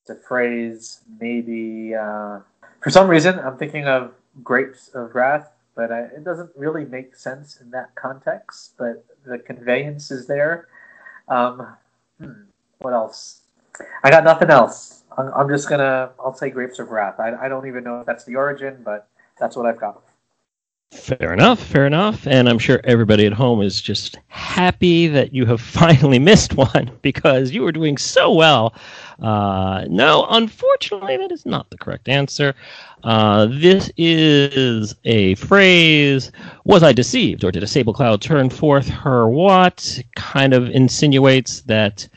It's 0.02 0.10
a 0.10 0.28
phrase, 0.28 1.02
maybe. 1.20 1.94
Uh, 1.96 2.40
for 2.82 2.90
some 2.90 3.08
reason, 3.08 3.40
I'm 3.40 3.58
thinking 3.58 3.88
of 3.88 4.14
grapes 4.44 4.90
of 4.90 5.14
wrath, 5.14 5.52
but 5.76 5.92
I, 5.92 6.02
it 6.02 6.24
doesn't 6.24 6.52
really 6.56 6.86
make 6.86 7.16
sense 7.16 7.62
in 7.62 7.70
that 7.72 7.96
context. 7.96 8.74
But 8.78 9.06
the 9.26 9.40
conveyance 9.40 10.12
is 10.12 10.28
there. 10.28 10.68
Um, 11.28 11.76
hmm, 12.20 12.44
what 12.80 12.94
else? 12.94 13.42
I 14.04 14.10
got 14.10 14.24
nothing 14.24 14.50
else. 14.50 14.99
I'm, 15.18 15.50
just 15.50 15.70
gonna. 15.70 16.12
I'll 16.20 16.34
say 16.34 16.50
grapes 16.50 16.80
of 16.80 16.90
wrath. 16.92 17.20
I, 17.20 17.34
I 17.36 17.50
don't 17.50 17.68
even 17.68 17.84
know 17.84 18.00
if 18.02 18.06
that's 18.06 18.24
the 18.24 18.36
origin, 18.36 18.82
but 18.84 19.08
that's 19.40 19.56
what 19.56 19.66
I've 19.66 19.80
got. 19.80 20.02
Fair 20.92 21.34
enough, 21.34 21.60
fair 21.60 21.86
enough. 21.86 22.26
And 22.26 22.50
I'm 22.50 22.58
sure 22.58 22.82
everybody 22.84 23.28
at 23.28 23.34
home 23.34 23.62
is 23.62 23.80
just 23.80 24.18
happy 24.28 25.06
that 25.08 25.34
you 25.34 25.46
have 25.46 25.62
finally 25.82 26.18
missed 26.18 26.56
one 26.56 26.92
because 27.04 27.52
you 27.52 27.62
were 27.62 27.72
doing 27.72 27.98
so 27.98 28.34
well. 28.34 28.74
Uh, 29.22 29.86
no, 29.88 30.26
unfortunately, 30.30 31.16
that 31.18 31.32
is 31.32 31.46
not 31.46 31.70
the 31.70 31.78
correct 31.78 32.10
answer. 32.10 32.56
Uh, 33.04 33.48
this 33.52 33.92
is 33.98 34.96
a 35.06 35.36
phrase 35.36 36.32
Was 36.64 36.82
I 36.82 36.92
deceived, 36.92 37.44
or 37.44 37.52
did 37.52 37.64
a 37.64 37.68
sable 37.68 37.94
cloud 37.94 38.22
turn 38.22 38.50
forth 38.50 38.88
her 38.88 39.28
what? 39.28 40.02
Kind 40.16 40.54
of 40.54 40.70
insinuates 40.70 41.62
that 41.62 42.08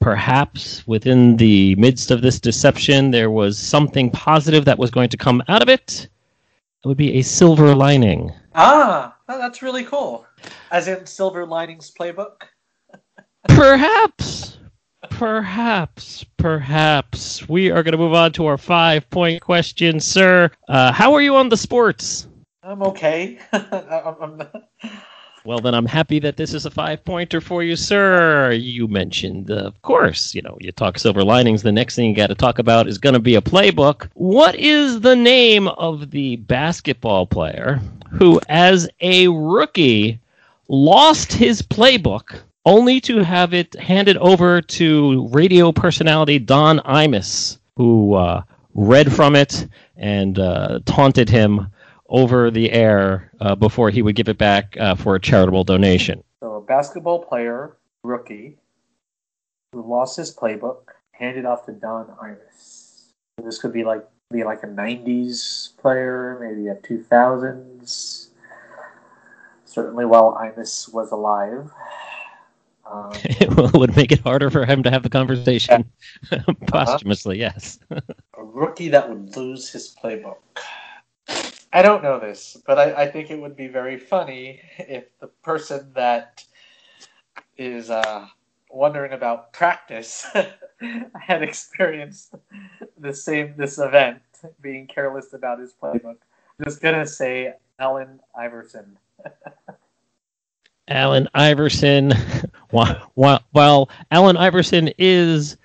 perhaps 0.00 0.86
within 0.86 1.36
the 1.36 1.74
midst 1.76 2.10
of 2.10 2.22
this 2.22 2.40
deception 2.40 3.10
there 3.10 3.30
was 3.30 3.58
something 3.58 4.10
positive 4.10 4.64
that 4.64 4.78
was 4.78 4.90
going 4.90 5.08
to 5.08 5.16
come 5.16 5.42
out 5.48 5.62
of 5.62 5.68
it 5.68 6.08
it 6.82 6.88
would 6.88 6.96
be 6.96 7.18
a 7.18 7.22
silver 7.22 7.74
lining. 7.74 8.32
Ah, 8.54 9.14
that's 9.26 9.60
really 9.60 9.84
cool. 9.84 10.24
As 10.70 10.88
in 10.88 11.04
Silver 11.04 11.44
Linings 11.44 11.92
Playbook? 11.92 12.44
perhaps. 13.48 14.56
Perhaps. 15.10 16.24
Perhaps. 16.38 17.46
We 17.50 17.70
are 17.70 17.82
going 17.82 17.92
to 17.92 17.98
move 17.98 18.14
on 18.14 18.32
to 18.32 18.46
our 18.46 18.56
five 18.56 19.08
point 19.10 19.42
question, 19.42 20.00
sir. 20.00 20.50
Uh, 20.68 20.90
how 20.90 21.12
are 21.12 21.20
you 21.20 21.36
on 21.36 21.50
the 21.50 21.56
sports? 21.56 22.28
I'm 22.62 22.82
okay. 22.82 23.38
I'm, 23.52 24.42
well, 25.44 25.58
then 25.58 25.74
I'm 25.74 25.86
happy 25.86 26.18
that 26.20 26.36
this 26.36 26.54
is 26.54 26.66
a 26.66 26.70
five 26.70 27.04
pointer 27.04 27.40
for 27.40 27.62
you, 27.62 27.76
sir. 27.76 28.52
You 28.52 28.88
mentioned, 28.88 29.50
uh, 29.50 29.56
of 29.56 29.80
course, 29.82 30.34
you 30.34 30.42
know, 30.42 30.56
you 30.60 30.72
talk 30.72 30.98
silver 30.98 31.24
linings. 31.24 31.62
The 31.62 31.72
next 31.72 31.96
thing 31.96 32.08
you 32.10 32.14
got 32.14 32.28
to 32.28 32.34
talk 32.34 32.58
about 32.58 32.88
is 32.88 32.98
going 32.98 33.14
to 33.14 33.20
be 33.20 33.34
a 33.34 33.40
playbook. 33.40 34.08
What 34.14 34.54
is 34.54 35.00
the 35.00 35.16
name 35.16 35.68
of 35.68 36.10
the 36.10 36.36
basketball 36.36 37.26
player 37.26 37.80
who, 38.10 38.40
as 38.48 38.88
a 39.00 39.28
rookie, 39.28 40.20
lost 40.68 41.32
his 41.32 41.62
playbook 41.62 42.40
only 42.66 43.00
to 43.00 43.18
have 43.18 43.54
it 43.54 43.74
handed 43.74 44.16
over 44.18 44.60
to 44.60 45.26
radio 45.28 45.72
personality 45.72 46.38
Don 46.38 46.78
Imus, 46.80 47.58
who 47.76 48.14
uh, 48.14 48.42
read 48.74 49.12
from 49.12 49.34
it 49.34 49.66
and 49.96 50.38
uh, 50.38 50.80
taunted 50.84 51.28
him 51.28 51.68
over 52.10 52.50
the 52.50 52.72
air 52.72 53.30
uh, 53.40 53.54
before 53.54 53.88
he 53.88 54.02
would 54.02 54.16
give 54.16 54.28
it 54.28 54.36
back 54.36 54.76
uh, 54.78 54.94
for 54.94 55.14
a 55.14 55.20
charitable 55.20 55.64
donation. 55.64 56.22
So, 56.40 56.54
a 56.56 56.60
basketball 56.60 57.24
player, 57.24 57.76
rookie, 58.02 58.58
who 59.72 59.88
lost 59.88 60.16
his 60.16 60.34
playbook, 60.34 60.80
handed 61.12 61.46
off 61.46 61.64
to 61.66 61.72
Don 61.72 62.06
Imus. 62.22 63.06
So 63.38 63.44
this 63.44 63.58
could 63.58 63.72
be 63.72 63.84
like 63.84 64.06
be 64.30 64.44
like 64.44 64.62
a 64.62 64.66
'90s 64.66 65.76
player, 65.78 66.38
maybe 66.40 66.68
a 66.68 66.74
2000s. 66.74 68.28
Certainly, 69.64 70.04
while 70.06 70.34
Imus 70.34 70.92
was 70.92 71.12
alive. 71.12 71.70
Um, 72.90 73.10
it 73.14 73.74
would 73.74 73.94
make 73.94 74.10
it 74.10 74.18
harder 74.20 74.50
for 74.50 74.66
him 74.66 74.82
to 74.82 74.90
have 74.90 75.04
the 75.04 75.08
conversation 75.08 75.88
yeah. 76.32 76.42
posthumously. 76.66 77.44
Uh-huh. 77.44 77.52
Yes, 77.54 77.78
a 77.90 78.42
rookie 78.42 78.88
that 78.88 79.08
would 79.08 79.36
lose 79.36 79.70
his 79.70 79.94
playbook. 80.02 80.38
I 81.72 81.82
don't 81.82 82.02
know 82.02 82.18
this, 82.18 82.56
but 82.66 82.78
I, 82.78 83.02
I 83.02 83.10
think 83.10 83.30
it 83.30 83.40
would 83.40 83.56
be 83.56 83.68
very 83.68 83.96
funny 83.96 84.60
if 84.78 85.04
the 85.20 85.28
person 85.28 85.92
that 85.94 86.44
is 87.56 87.90
uh, 87.90 88.26
wondering 88.70 89.12
about 89.12 89.52
practice 89.52 90.26
had 91.20 91.42
experienced 91.42 92.34
the 92.98 93.14
same 93.14 93.54
this 93.56 93.78
event, 93.78 94.20
being 94.60 94.86
careless 94.88 95.32
about 95.32 95.60
his 95.60 95.72
playbook. 95.80 96.16
I'm 96.58 96.64
just 96.64 96.80
gonna 96.80 97.06
say 97.06 97.54
Allen 97.78 98.20
Iverson. 98.34 98.98
Allen 100.88 101.28
Iverson. 101.34 102.12
While, 102.70 103.10
while, 103.14 103.42
while 103.50 103.90
Allen 104.12 104.36
Iverson 104.36 104.92
is 104.96 105.56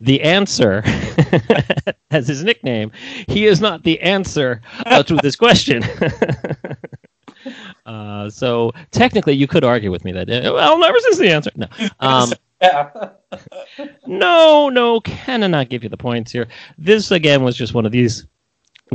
the 0.00 0.22
answer 0.22 0.82
as 2.10 2.28
his 2.28 2.44
nickname. 2.44 2.92
He 3.26 3.46
is 3.46 3.60
not 3.60 3.82
the 3.82 4.00
answer 4.00 4.60
uh, 4.86 5.02
to 5.02 5.16
this 5.16 5.36
question. 5.36 5.82
uh, 7.86 8.30
so 8.30 8.72
technically, 8.90 9.34
you 9.34 9.46
could 9.46 9.64
argue 9.64 9.90
with 9.90 10.04
me 10.04 10.12
that 10.12 10.30
uh, 10.30 10.52
well, 10.52 10.78
never 10.78 10.98
since 11.00 11.18
the 11.18 11.30
answer. 11.30 11.50
No, 11.56 11.66
um, 12.00 12.32
no, 14.06 14.68
no. 14.68 15.00
Can 15.00 15.42
I 15.42 15.46
not 15.46 15.68
give 15.68 15.82
you 15.82 15.88
the 15.88 15.96
points 15.96 16.32
here? 16.32 16.48
This 16.76 17.10
again 17.10 17.42
was 17.42 17.56
just 17.56 17.74
one 17.74 17.86
of 17.86 17.92
these 17.92 18.26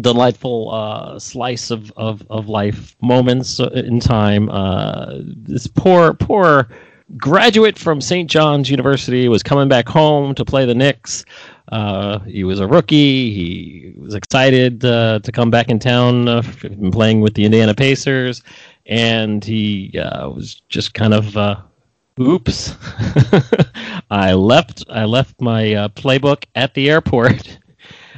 delightful 0.02 0.72
uh, 0.72 1.20
slice 1.20 1.70
of, 1.70 1.92
of, 1.98 2.26
of 2.30 2.48
life 2.48 2.96
moments 3.02 3.60
in 3.60 4.00
time. 4.00 4.50
Uh, 4.50 5.20
this 5.22 5.68
poor, 5.68 6.16
poor 6.16 6.68
graduate 7.18 7.78
from 7.78 8.02
St. 8.02 8.30
John's 8.30 8.70
University, 8.70 9.28
was 9.28 9.44
coming 9.44 9.68
back 9.68 9.88
home 9.88 10.34
to 10.36 10.46
play 10.46 10.66
the 10.66 10.76
Knicks. 10.76 11.26
Uh, 11.72 12.20
he 12.20 12.44
was 12.44 12.60
a 12.60 12.68
rookie. 12.68 13.34
He 13.34 13.94
was 13.98 14.14
excited 14.14 14.84
uh, 14.84 15.20
to 15.20 15.32
come 15.32 15.50
back 15.50 15.70
in 15.70 15.80
town, 15.80 16.28
uh, 16.28 16.44
playing 16.92 17.22
with 17.22 17.34
the 17.36 17.46
Indiana 17.46 17.74
Pacers, 17.74 18.44
and 18.86 19.44
he 19.44 19.98
uh, 19.98 20.30
was 20.30 20.62
just 20.70 20.94
kind 20.94 21.14
of, 21.14 21.36
uh, 21.38 21.56
oops, 22.20 22.76
I 24.12 24.34
left 24.34 24.84
I 24.90 25.06
left 25.06 25.40
my 25.42 25.74
uh, 25.74 25.88
playbook 25.90 26.46
at 26.56 26.74
the 26.74 26.90
airport. 26.90 27.60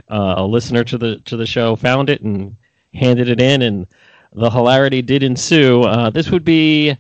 A 0.10 0.46
listener 0.46 0.84
to 0.84 0.98
the 1.00 1.20
to 1.22 1.36
the 1.36 1.48
show 1.48 1.76
found 1.76 2.12
it 2.12 2.22
and 2.22 2.56
handed 2.94 3.28
it 3.28 3.42
in, 3.42 3.64
and 3.64 3.88
the 4.34 4.52
hilarity 4.52 5.02
did 5.02 5.24
ensue. 5.24 5.84
This 6.12 6.30
would 6.30 6.44
be 6.44 6.96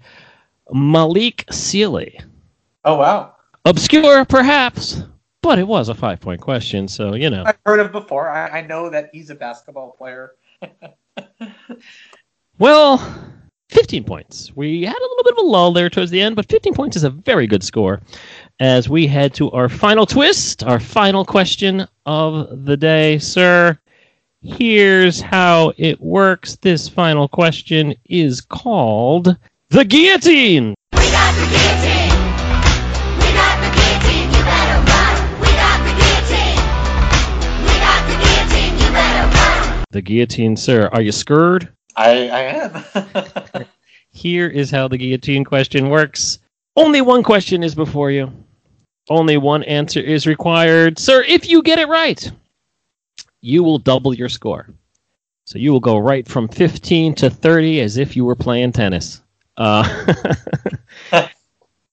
Malik 0.71 1.45
Sealy. 1.51 2.19
Oh 2.83 2.97
wow! 2.97 3.35
Obscure, 3.65 4.25
perhaps, 4.25 5.03
but 5.41 5.59
it 5.59 5.67
was 5.67 5.89
a 5.89 5.95
five 5.95 6.19
point 6.19 6.41
question, 6.41 6.87
so 6.87 7.15
you 7.15 7.29
know. 7.29 7.43
I've 7.45 7.57
heard 7.65 7.79
of 7.79 7.91
before. 7.91 8.29
I, 8.29 8.59
I 8.59 8.61
know 8.61 8.89
that 8.89 9.09
he's 9.13 9.29
a 9.29 9.35
basketball 9.35 9.91
player. 9.91 10.35
well, 12.59 12.97
15 13.69 14.03
points. 14.03 14.51
We 14.55 14.83
had 14.83 14.95
a 14.95 15.01
little 15.01 15.23
bit 15.23 15.33
of 15.33 15.39
a 15.39 15.47
lull 15.47 15.73
there 15.73 15.89
towards 15.89 16.11
the 16.11 16.21
end, 16.21 16.35
but 16.35 16.49
15 16.49 16.73
points 16.73 16.95
is 16.95 17.03
a 17.03 17.09
very 17.09 17.47
good 17.47 17.63
score. 17.63 18.01
As 18.59 18.87
we 18.87 19.07
head 19.07 19.33
to 19.35 19.51
our 19.51 19.67
final 19.67 20.05
twist, 20.05 20.63
our 20.63 20.79
final 20.79 21.25
question 21.25 21.87
of 22.05 22.65
the 22.65 22.77
day, 22.77 23.19
sir. 23.19 23.77
Here's 24.41 25.19
how 25.19 25.73
it 25.77 25.99
works. 25.99 26.55
This 26.57 26.87
final 26.87 27.27
question 27.27 27.95
is 28.05 28.41
called 28.41 29.35
The 29.71 29.83
Guillotine. 29.83 30.75
We 30.93 31.11
got 31.11 31.33
the 31.33 31.45
guillotine. 31.49 32.13
We 33.17 33.33
got 33.33 33.57
the 33.61 33.71
guillotine. 33.73 34.29
You 34.29 34.43
better 34.45 34.79
run. 34.85 35.41
We 35.41 35.47
got 35.57 35.79
the 35.81 35.93
guillotine. 35.97 36.61
We 37.65 37.73
got 37.81 38.01
the 38.05 38.15
guillotine. 38.23 38.73
You 38.77 38.93
better 38.93 39.27
run. 39.35 39.83
The 39.89 40.01
Guillotine, 40.03 40.55
sir. 40.55 40.87
Are 40.93 41.01
you 41.01 41.11
scared? 41.11 41.73
I 41.95 42.29
I 42.29 42.41
am. 42.41 43.65
Here 44.11 44.47
is 44.47 44.69
how 44.69 44.87
the 44.87 44.97
guillotine 44.99 45.43
question 45.43 45.89
works. 45.89 46.37
Only 46.75 47.01
one 47.01 47.23
question 47.23 47.63
is 47.63 47.73
before 47.73 48.11
you. 48.11 48.31
Only 49.09 49.37
one 49.37 49.63
answer 49.63 49.99
is 49.99 50.27
required. 50.27 50.99
Sir, 50.99 51.23
if 51.23 51.49
you 51.49 51.63
get 51.63 51.79
it 51.79 51.87
right, 51.87 52.31
you 53.41 53.63
will 53.63 53.79
double 53.79 54.13
your 54.13 54.29
score. 54.29 54.69
So 55.47 55.57
you 55.57 55.71
will 55.71 55.79
go 55.79 55.97
right 55.97 56.27
from 56.27 56.47
15 56.49 57.15
to 57.15 57.31
30 57.31 57.81
as 57.81 57.97
if 57.97 58.15
you 58.15 58.25
were 58.25 58.35
playing 58.35 58.71
tennis. 58.71 59.21
Uh, 59.57 60.13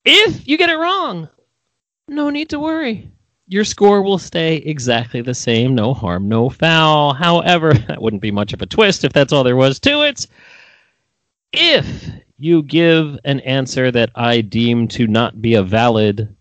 if 0.04 0.48
you 0.48 0.56
get 0.56 0.70
it 0.70 0.78
wrong, 0.78 1.28
no 2.08 2.30
need 2.30 2.50
to 2.50 2.58
worry. 2.58 3.10
Your 3.48 3.64
score 3.64 4.02
will 4.02 4.18
stay 4.18 4.56
exactly 4.56 5.20
the 5.20 5.34
same. 5.34 5.74
No 5.74 5.94
harm, 5.94 6.28
no 6.28 6.48
foul. 6.48 7.12
However, 7.12 7.74
that 7.88 8.00
wouldn't 8.00 8.22
be 8.22 8.30
much 8.30 8.52
of 8.52 8.62
a 8.62 8.66
twist 8.66 9.04
if 9.04 9.12
that's 9.12 9.32
all 9.32 9.44
there 9.44 9.56
was 9.56 9.78
to 9.80 10.02
it. 10.02 10.26
If 11.52 12.08
you 12.38 12.62
give 12.62 13.18
an 13.24 13.40
answer 13.40 13.90
that 13.90 14.10
I 14.14 14.40
deem 14.40 14.88
to 14.88 15.06
not 15.06 15.42
be 15.42 15.54
a 15.54 15.62
valid 15.62 16.34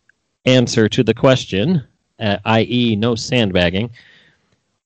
answer 0.45 0.87
to 0.89 1.03
the 1.03 1.13
question, 1.13 1.83
uh, 2.19 2.37
i.e., 2.45 2.95
no 2.95 3.15
sandbagging, 3.15 3.91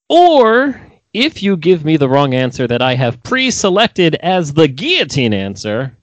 or 0.10 0.82
if 1.14 1.42
you 1.42 1.56
give 1.56 1.86
me 1.86 1.96
the 1.96 2.10
wrong 2.10 2.34
answer 2.34 2.68
that 2.68 2.82
I 2.82 2.96
have 2.96 3.24
pre 3.24 3.52
selected 3.52 4.16
as 4.16 4.54
the 4.54 4.68
guillotine 4.68 5.34
answer, 5.34 5.96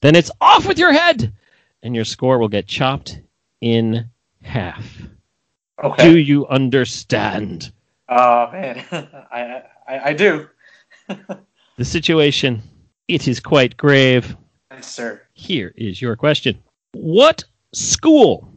then 0.00 0.14
it's 0.14 0.30
off 0.40 0.66
with 0.66 0.78
your 0.78 0.92
head 0.92 1.32
and 1.82 1.94
your 1.94 2.04
score 2.04 2.38
will 2.38 2.48
get 2.48 2.66
chopped 2.66 3.20
in 3.60 4.08
half. 4.42 5.02
okay. 5.82 6.10
Do 6.10 6.18
you 6.18 6.46
understand 6.48 7.72
Oh 8.08 8.50
man, 8.52 8.84
I, 9.30 9.62
I 9.86 9.98
I 10.06 10.12
do. 10.14 10.48
the 11.76 11.84
situation? 11.84 12.62
It 13.06 13.28
is 13.28 13.40
quite 13.40 13.76
grave. 13.76 14.36
Yes, 14.70 14.90
sir. 14.90 15.22
Here 15.34 15.72
is 15.76 16.00
your 16.00 16.16
question. 16.16 16.58
What 16.92 17.44
school 17.72 18.50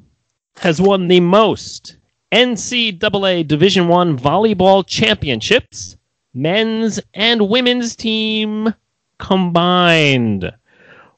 has 0.57 0.81
won 0.81 1.07
the 1.07 1.19
most 1.19 1.97
NCAA 2.31 3.47
Division 3.47 3.87
One 3.87 4.17
volleyball 4.17 4.85
championships, 4.85 5.97
men's 6.33 6.99
and 7.13 7.49
women's 7.49 7.95
team 7.95 8.73
combined? 9.17 10.51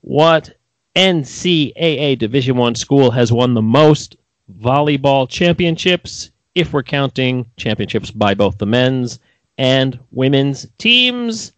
What 0.04 0.54
NCAA 0.98 2.20
Division 2.20 2.58
One 2.58 2.76
school 2.76 3.10
has 3.12 3.32
won 3.32 3.54
the 3.54 3.62
most 3.62 4.18
volleyball 4.60 5.30
championships, 5.30 6.30
if 6.56 6.74
we're 6.74 6.84
counting 6.84 7.50
championships 7.56 8.12
by 8.12 8.34
both 8.34 8.58
the 8.58 8.66
men's 8.66 9.20
and 9.58 9.98
women's 10.12 10.68
teams? 10.78 11.54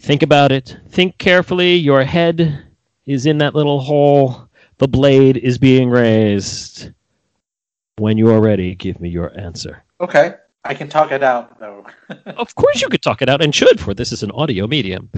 Think 0.00 0.24
about 0.24 0.50
it. 0.50 0.76
Think 0.88 1.16
carefully. 1.18 1.76
Your 1.76 2.02
head 2.02 2.66
is 3.06 3.24
in 3.24 3.38
that 3.38 3.54
little 3.54 3.78
hole. 3.78 4.48
The 4.78 4.88
blade 4.88 5.36
is 5.36 5.56
being 5.56 5.90
raised. 5.90 6.90
When 7.98 8.18
you 8.18 8.30
are 8.30 8.40
ready, 8.40 8.74
give 8.74 9.00
me 9.00 9.10
your 9.10 9.38
answer. 9.38 9.84
Okay, 10.00 10.34
I 10.64 10.74
can 10.74 10.88
talk 10.88 11.10
it 11.10 11.22
out 11.22 11.58
though. 11.58 11.86
Of 12.26 12.54
course, 12.54 12.80
you 12.80 12.88
could 12.88 13.02
talk 13.02 13.22
it 13.22 13.28
out 13.28 13.42
and 13.42 13.54
should, 13.54 13.80
for 13.80 13.94
this 13.94 14.12
is 14.12 14.22
an 14.22 14.30
audio 14.32 14.66
medium. 14.66 15.10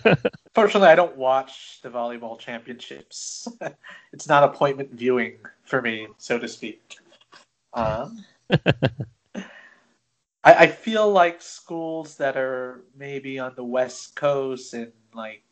Fortunately, 0.54 0.88
I 0.88 0.94
don't 0.94 1.16
watch 1.16 1.80
the 1.82 1.88
volleyball 1.88 2.38
championships. 2.38 3.48
it's 4.12 4.28
not 4.28 4.44
appointment 4.44 4.92
viewing 4.92 5.38
for 5.64 5.82
me, 5.82 6.08
so 6.18 6.38
to 6.38 6.48
speak. 6.48 6.98
Um, 7.74 8.24
I, 10.44 10.54
I 10.54 10.66
feel 10.66 11.10
like 11.10 11.42
schools 11.42 12.16
that 12.16 12.36
are 12.36 12.84
maybe 12.96 13.38
on 13.38 13.54
the 13.54 13.64
west 13.64 14.16
coast 14.16 14.74
and 14.74 14.92
like 15.14 15.42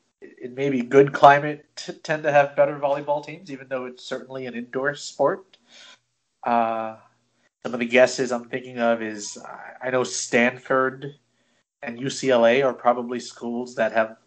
in 0.43 0.55
maybe 0.55 0.83
good 0.83 1.13
climate 1.13 1.67
t- 1.77 1.93
tend 2.03 2.23
to 2.23 2.33
have 2.33 2.57
better 2.57 2.79
volleyball 2.79 3.25
teams, 3.25 3.51
even 3.51 3.69
though 3.69 3.85
it's 3.87 4.05
certainly 4.05 4.47
an 4.47 4.55
indoor 4.55 4.95
sport. 4.95 5.57
Uh, 6.45 6.97
some 7.67 7.75
of 7.75 7.81
the 7.81 7.87
guesses 7.87 8.31
I'm 8.31 8.45
thinking 8.45 8.79
of 8.79 9.03
is 9.03 9.37
I- 9.83 9.91
know 9.91 10.05
Stanford 10.05 11.17
and 11.83 11.99
UCLA 11.99 12.65
are 12.65 12.73
probably 12.73 13.19
schools 13.19 13.75
that 13.75 13.91
have 13.91 14.19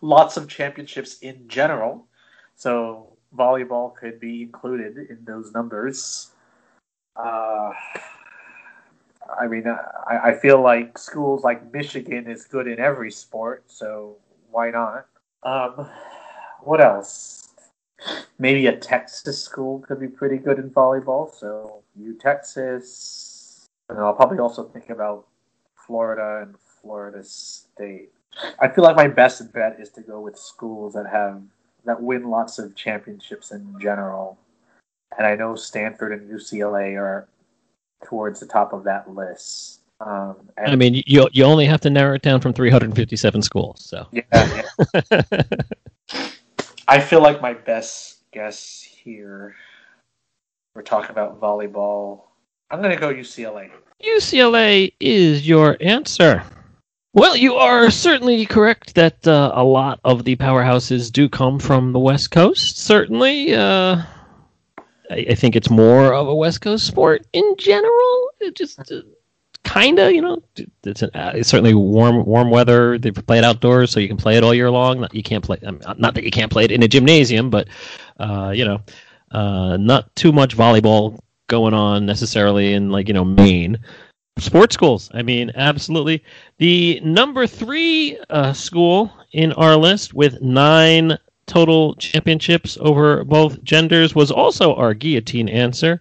lots 0.00 0.36
of 0.36 0.46
championships 0.46 1.18
in 1.18 1.48
general. 1.48 2.06
So 2.54 3.16
volleyball 3.36 3.96
could 3.96 4.20
be 4.20 4.42
included 4.42 4.96
in 5.10 5.24
those 5.24 5.50
numbers. 5.50 6.30
Uh, 7.16 7.72
I 9.40 9.48
mean, 9.48 9.64
I, 9.66 10.28
I 10.28 10.34
feel 10.34 10.62
like 10.62 10.98
schools 10.98 11.42
like 11.42 11.72
Michigan 11.72 12.30
is 12.30 12.44
good 12.44 12.68
in 12.68 12.78
every 12.78 13.10
sport, 13.10 13.64
so 13.66 14.18
why 14.52 14.70
not? 14.70 15.06
Um, 15.42 15.90
what 16.60 16.80
else? 16.80 17.48
Maybe 18.38 18.68
a 18.68 18.76
Texas 18.76 19.42
school 19.42 19.80
could 19.80 19.98
be 19.98 20.06
pretty 20.06 20.36
good 20.36 20.60
in 20.60 20.70
volleyball. 20.70 21.34
So 21.34 21.82
U 21.98 22.14
Texas. 22.14 23.66
And 23.88 23.98
I'll 23.98 24.14
probably 24.14 24.38
also 24.38 24.64
think 24.64 24.90
about 24.90 25.26
Florida 25.74 26.42
and 26.42 26.54
Florida 26.80 27.24
State. 27.24 28.10
I 28.60 28.68
feel 28.68 28.84
like 28.84 28.96
my 28.96 29.08
best 29.08 29.52
bet 29.52 29.78
is 29.80 29.90
to 29.90 30.02
go 30.02 30.20
with 30.20 30.38
schools 30.38 30.94
that 30.94 31.06
have 31.06 31.42
that 31.84 32.00
win 32.02 32.28
lots 32.30 32.58
of 32.58 32.74
championships 32.76 33.50
in 33.50 33.74
general. 33.80 34.38
And 35.16 35.26
I 35.26 35.34
know 35.34 35.54
Stanford 35.56 36.12
and 36.12 36.30
UCLA 36.30 36.96
are 37.00 37.28
towards 38.04 38.40
the 38.40 38.46
top 38.46 38.72
of 38.72 38.84
that 38.84 39.10
list. 39.10 39.80
Um, 40.00 40.36
I 40.56 40.76
mean, 40.76 41.02
you 41.06 41.28
you 41.32 41.44
only 41.44 41.66
have 41.66 41.80
to 41.80 41.90
narrow 41.90 42.14
it 42.14 42.22
down 42.22 42.40
from 42.40 42.52
357 42.52 43.42
schools. 43.42 43.84
So 43.84 44.06
yeah, 44.12 44.64
yeah. 45.10 45.22
I 46.88 47.00
feel 47.00 47.20
like 47.20 47.42
my 47.42 47.52
best 47.52 48.30
guess 48.30 48.82
here. 48.82 49.56
We're 50.78 50.84
talking 50.84 51.10
about 51.10 51.40
volleyball. 51.40 52.20
I'm 52.70 52.80
gonna 52.80 52.96
go 52.96 53.12
UCLA. 53.12 53.68
UCLA 54.00 54.92
is 55.00 55.44
your 55.44 55.76
answer. 55.80 56.44
Well, 57.14 57.36
you 57.36 57.54
are 57.54 57.90
certainly 57.90 58.46
correct 58.46 58.94
that 58.94 59.26
uh, 59.26 59.50
a 59.54 59.64
lot 59.64 59.98
of 60.04 60.22
the 60.22 60.36
powerhouses 60.36 61.10
do 61.10 61.28
come 61.28 61.58
from 61.58 61.92
the 61.92 61.98
West 61.98 62.30
Coast. 62.30 62.78
Certainly, 62.78 63.56
uh, 63.56 64.02
I, 65.10 65.26
I 65.30 65.34
think 65.34 65.56
it's 65.56 65.68
more 65.68 66.14
of 66.14 66.28
a 66.28 66.34
West 66.36 66.60
Coast 66.60 66.86
sport 66.86 67.26
in 67.32 67.56
general. 67.58 68.28
It 68.38 68.54
just 68.54 68.78
uh, 68.92 69.00
kind 69.64 69.98
of, 69.98 70.12
you 70.12 70.22
know, 70.22 70.44
it's, 70.84 71.02
an, 71.02 71.10
uh, 71.12 71.32
it's 71.34 71.48
certainly 71.48 71.74
warm, 71.74 72.24
warm 72.24 72.50
weather. 72.50 72.98
They 72.98 73.10
play 73.10 73.38
it 73.38 73.44
outdoors, 73.44 73.90
so 73.90 73.98
you 73.98 74.06
can 74.06 74.16
play 74.16 74.36
it 74.36 74.44
all 74.44 74.54
year 74.54 74.70
long. 74.70 75.08
You 75.10 75.24
can't 75.24 75.42
play, 75.42 75.58
not 75.60 76.14
that 76.14 76.22
you 76.22 76.30
can't 76.30 76.52
play 76.52 76.66
it 76.66 76.70
in 76.70 76.84
a 76.84 76.88
gymnasium, 76.88 77.50
but 77.50 77.66
uh, 78.20 78.52
you 78.54 78.64
know, 78.64 78.80
uh, 79.30 79.76
not 79.76 80.14
too 80.16 80.32
much 80.32 80.56
volleyball 80.56 81.18
going 81.48 81.74
on 81.74 82.06
necessarily 82.06 82.74
in 82.74 82.90
like 82.90 83.08
you 83.08 83.14
know 83.14 83.24
Maine. 83.24 83.78
Sports 84.38 84.74
schools. 84.74 85.10
I 85.12 85.22
mean, 85.22 85.50
absolutely. 85.56 86.22
The 86.58 87.00
number 87.00 87.46
three 87.48 88.18
uh, 88.30 88.52
school 88.52 89.12
in 89.32 89.52
our 89.54 89.74
list 89.74 90.14
with 90.14 90.40
nine 90.40 91.18
total 91.46 91.96
championships 91.96 92.78
over 92.80 93.24
both 93.24 93.64
genders 93.64 94.14
was 94.14 94.30
also 94.30 94.74
our 94.76 94.94
guillotine 94.94 95.48
answer. 95.48 96.00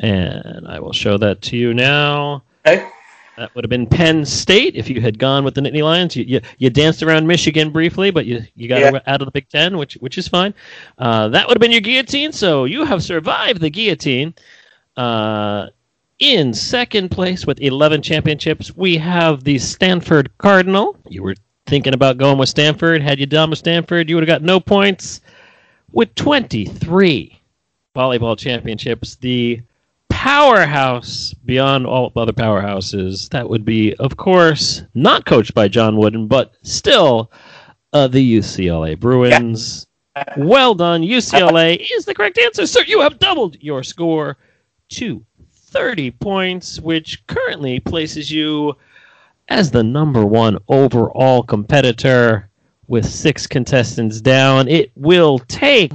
And 0.00 0.66
I 0.66 0.80
will 0.80 0.92
show 0.92 1.18
that 1.18 1.42
to 1.42 1.56
you 1.56 1.74
now. 1.74 2.42
Okay. 2.66 2.88
That 3.36 3.54
would 3.54 3.64
have 3.64 3.70
been 3.70 3.86
Penn 3.86 4.24
State 4.24 4.76
if 4.76 4.88
you 4.88 5.00
had 5.00 5.18
gone 5.18 5.44
with 5.44 5.54
the 5.54 5.60
Nittany 5.60 5.82
Lions. 5.82 6.16
You, 6.16 6.24
you, 6.24 6.40
you 6.58 6.70
danced 6.70 7.02
around 7.02 7.26
Michigan 7.26 7.70
briefly, 7.70 8.10
but 8.10 8.24
you, 8.24 8.42
you 8.54 8.66
got 8.68 8.80
Yeah. 8.80 8.98
out 9.06 9.20
of 9.20 9.26
the 9.26 9.30
Big 9.32 9.48
Ten, 9.50 9.76
which 9.76 9.94
which 9.94 10.16
is 10.16 10.26
fine. 10.26 10.54
Uh, 10.98 11.28
that 11.28 11.46
would 11.46 11.54
have 11.56 11.60
been 11.60 11.72
your 11.72 11.82
guillotine. 11.82 12.32
So 12.32 12.64
you 12.64 12.84
have 12.84 13.02
survived 13.02 13.60
the 13.60 13.70
guillotine. 13.70 14.34
Uh, 14.96 15.66
in 16.18 16.54
second 16.54 17.10
place 17.10 17.46
with 17.46 17.60
11 17.60 18.00
championships, 18.00 18.74
we 18.74 18.96
have 18.96 19.44
the 19.44 19.58
Stanford 19.58 20.30
Cardinal. 20.38 20.96
You 21.08 21.22
were 21.22 21.34
thinking 21.66 21.92
about 21.92 22.16
going 22.16 22.38
with 22.38 22.48
Stanford. 22.48 23.02
Had 23.02 23.18
you 23.20 23.26
done 23.26 23.50
with 23.50 23.58
Stanford, 23.58 24.08
you 24.08 24.16
would 24.16 24.22
have 24.26 24.34
got 24.40 24.42
no 24.42 24.58
points. 24.58 25.20
With 25.92 26.14
23 26.14 27.38
volleyball 27.94 28.38
championships, 28.38 29.16
the 29.16 29.60
powerhouse 30.26 31.32
beyond 31.44 31.86
all 31.86 32.12
other 32.16 32.32
powerhouses. 32.32 33.28
That 33.28 33.48
would 33.48 33.64
be, 33.64 33.94
of 33.94 34.16
course, 34.16 34.82
not 34.92 35.24
coached 35.24 35.54
by 35.54 35.68
John 35.68 35.96
Wooden, 35.96 36.26
but 36.26 36.52
still 36.62 37.30
uh, 37.92 38.08
the 38.08 38.38
UCLA 38.38 38.98
Bruins. 38.98 39.86
Well 40.36 40.74
done. 40.74 41.02
UCLA 41.02 41.86
is 41.96 42.06
the 42.06 42.14
correct 42.14 42.38
answer. 42.38 42.66
Sir, 42.66 42.82
you 42.88 43.02
have 43.02 43.20
doubled 43.20 43.56
your 43.60 43.84
score 43.84 44.36
to 44.88 45.24
30 45.52 46.10
points, 46.10 46.80
which 46.80 47.24
currently 47.28 47.78
places 47.78 48.28
you 48.28 48.74
as 49.48 49.70
the 49.70 49.84
number 49.84 50.26
one 50.26 50.58
overall 50.66 51.44
competitor 51.44 52.48
with 52.88 53.06
six 53.06 53.46
contestants 53.46 54.20
down. 54.20 54.66
It 54.66 54.90
will 54.96 55.38
take 55.38 55.92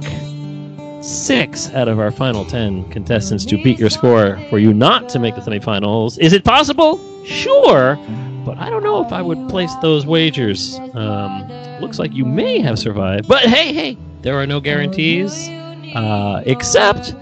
six 1.02 1.68
out 1.70 1.88
of 1.88 1.98
our 1.98 2.10
final 2.10 2.44
10 2.44 2.88
contestants 2.90 3.44
to 3.46 3.62
beat 3.62 3.78
your 3.78 3.90
score 3.90 4.38
for 4.48 4.58
you 4.58 4.72
not 4.72 5.08
to 5.10 5.18
make 5.18 5.34
the 5.34 5.40
semifinals. 5.40 6.18
Is 6.18 6.32
it 6.32 6.44
possible? 6.44 7.00
Sure, 7.24 7.96
but 8.44 8.56
I 8.58 8.70
don't 8.70 8.82
know 8.82 9.04
if 9.04 9.12
I 9.12 9.22
would 9.22 9.48
place 9.48 9.72
those 9.82 10.06
wagers. 10.06 10.78
Um, 10.94 11.48
looks 11.80 11.98
like 11.98 12.12
you 12.12 12.24
may 12.24 12.60
have 12.60 12.78
survived, 12.78 13.28
but 13.28 13.42
hey, 13.42 13.72
hey, 13.72 13.98
there 14.22 14.40
are 14.40 14.46
no 14.46 14.60
guarantees, 14.60 15.48
uh, 15.94 16.42
except 16.46 17.14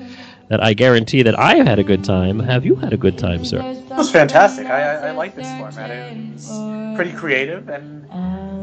that 0.48 0.62
I 0.62 0.74
guarantee 0.74 1.22
that 1.22 1.38
I 1.38 1.54
have 1.56 1.66
had 1.66 1.78
a 1.78 1.84
good 1.84 2.04
time. 2.04 2.38
Have 2.40 2.66
you 2.66 2.74
had 2.74 2.92
a 2.92 2.96
good 2.96 3.16
time, 3.16 3.44
sir? 3.44 3.60
It 3.60 3.88
was 3.90 4.10
fantastic. 4.10 4.66
I, 4.66 4.82
I, 4.82 5.08
I 5.08 5.10
like 5.12 5.34
this 5.34 5.46
format. 5.58 5.90
It's 5.90 6.48
pretty 6.96 7.12
creative, 7.12 7.68
and 7.68 8.10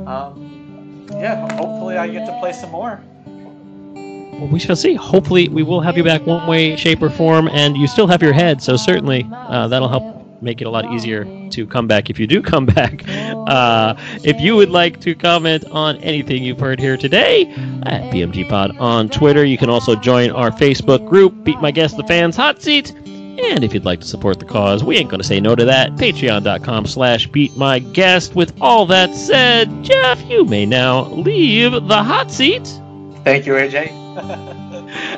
um, 0.08 1.08
yeah, 1.12 1.52
hopefully 1.56 1.98
I 1.98 2.08
get 2.08 2.26
to 2.26 2.40
play 2.40 2.54
some 2.54 2.72
more. 2.72 3.02
Well, 4.40 4.48
we 4.48 4.60
shall 4.60 4.76
see. 4.76 4.94
Hopefully, 4.94 5.50
we 5.50 5.64
will 5.64 5.82
have 5.82 5.98
you 5.98 6.04
back 6.04 6.26
one 6.26 6.48
way, 6.48 6.76
shape, 6.76 7.02
or 7.02 7.10
form, 7.10 7.48
and 7.50 7.76
you 7.76 7.88
still 7.88 8.08
have 8.08 8.22
your 8.22 8.34
head, 8.34 8.62
so 8.62 8.76
certainly 8.78 9.28
uh, 9.32 9.68
that'll 9.68 9.90
help 9.90 10.42
make 10.42 10.62
it 10.62 10.66
a 10.66 10.70
lot 10.70 10.86
easier 10.94 11.26
to 11.50 11.66
come 11.66 11.88
back 11.88 12.10
if 12.12 12.20
you 12.20 12.28
do 12.28 12.42
come 12.42 12.66
back. 12.78 13.04
Uh, 13.08 13.96
if 14.24 14.40
you 14.40 14.56
would 14.56 14.70
like 14.70 15.00
to 15.02 15.16
comment 15.16 15.66
on 15.72 15.98
anything 15.98 16.44
you've 16.44 16.60
heard 16.60 16.80
here 16.80 16.98
today, 16.98 17.46
at 17.84 18.14
BMG 18.14 18.48
Pod 18.48 18.78
on 18.78 19.10
Twitter, 19.10 19.44
you 19.44 19.58
can 19.58 19.70
also 19.70 19.96
join 19.96 20.30
our 20.32 20.52
Facebook 20.52 21.08
group, 21.08 21.44
Beat 21.44 21.60
My 21.60 21.72
Guest, 21.72 21.98
the 21.98 22.04
Fans 22.04 22.36
Hot 22.36 22.62
Seat. 22.62 22.94
And 22.96 23.64
if 23.64 23.72
you'd 23.74 23.86
like 23.86 24.02
to 24.02 24.08
support 24.08 24.40
the 24.40 24.46
cause, 24.46 24.84
we 24.84 24.98
ain't 24.98 25.10
going 25.10 25.22
to 25.22 25.28
say 25.28 25.40
no 25.40 25.56
to 25.56 25.66
that. 25.66 25.92
Patreon.com 25.92 26.88
slash 26.88 27.28
Beat 27.28 27.56
My 27.56 27.80
Guest. 27.80 28.36
With 28.36 28.54
all 28.60 28.86
that 28.88 29.14
said, 29.14 29.84
Jeff, 29.84 30.24
you 30.28 30.44
may 30.46 30.66
now 30.66 31.06
leave 31.06 31.72
the 31.72 32.04
hot 32.04 32.32
seat. 32.32 32.66
Thank 33.24 33.46
you, 33.46 33.54
AJ. 33.54 34.07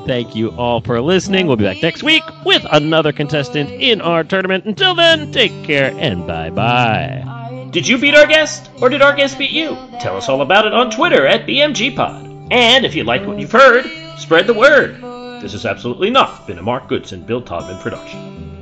Thank 0.06 0.36
you 0.36 0.50
all 0.52 0.82
for 0.82 1.00
listening. 1.02 1.48
We'll 1.48 1.56
be 1.56 1.64
back 1.64 1.82
next 1.82 2.04
week 2.04 2.24
with 2.46 2.66
another 2.72 3.12
contestant 3.12 3.70
in 3.70 4.02
our 4.02 4.24
tournament. 4.24 4.66
Until 4.66 4.94
then, 4.96 5.32
take 5.32 5.52
care 5.64 5.94
and 5.98 6.28
bye 6.28 6.50
bye. 6.50 7.68
Did 7.72 7.88
you 7.88 7.98
beat 7.98 8.16
our 8.16 8.26
guest, 8.26 8.70
or 8.82 8.90
did 8.90 9.02
our 9.02 9.16
guest 9.16 9.38
beat 9.38 9.52
you? 9.52 9.78
Tell 10.02 10.18
us 10.18 10.28
all 10.28 10.42
about 10.42 10.66
it 10.66 10.74
on 10.74 10.90
Twitter 10.92 11.26
at 11.26 11.46
BMGPod. 11.46 12.48
And 12.52 12.84
if 12.84 12.96
you 12.96 13.04
like 13.04 13.26
what 13.26 13.40
you've 13.40 13.52
heard, 13.52 13.86
spread 14.18 14.48
the 14.48 14.54
word. 14.54 15.00
This 15.42 15.52
has 15.54 15.66
absolutely 15.66 16.10
not 16.10 16.48
been 16.48 16.58
a 16.58 16.64
Mark 16.64 16.88
Goodson 16.90 17.22
Bill 17.22 17.42
Todman 17.42 17.80
production. 17.80 18.59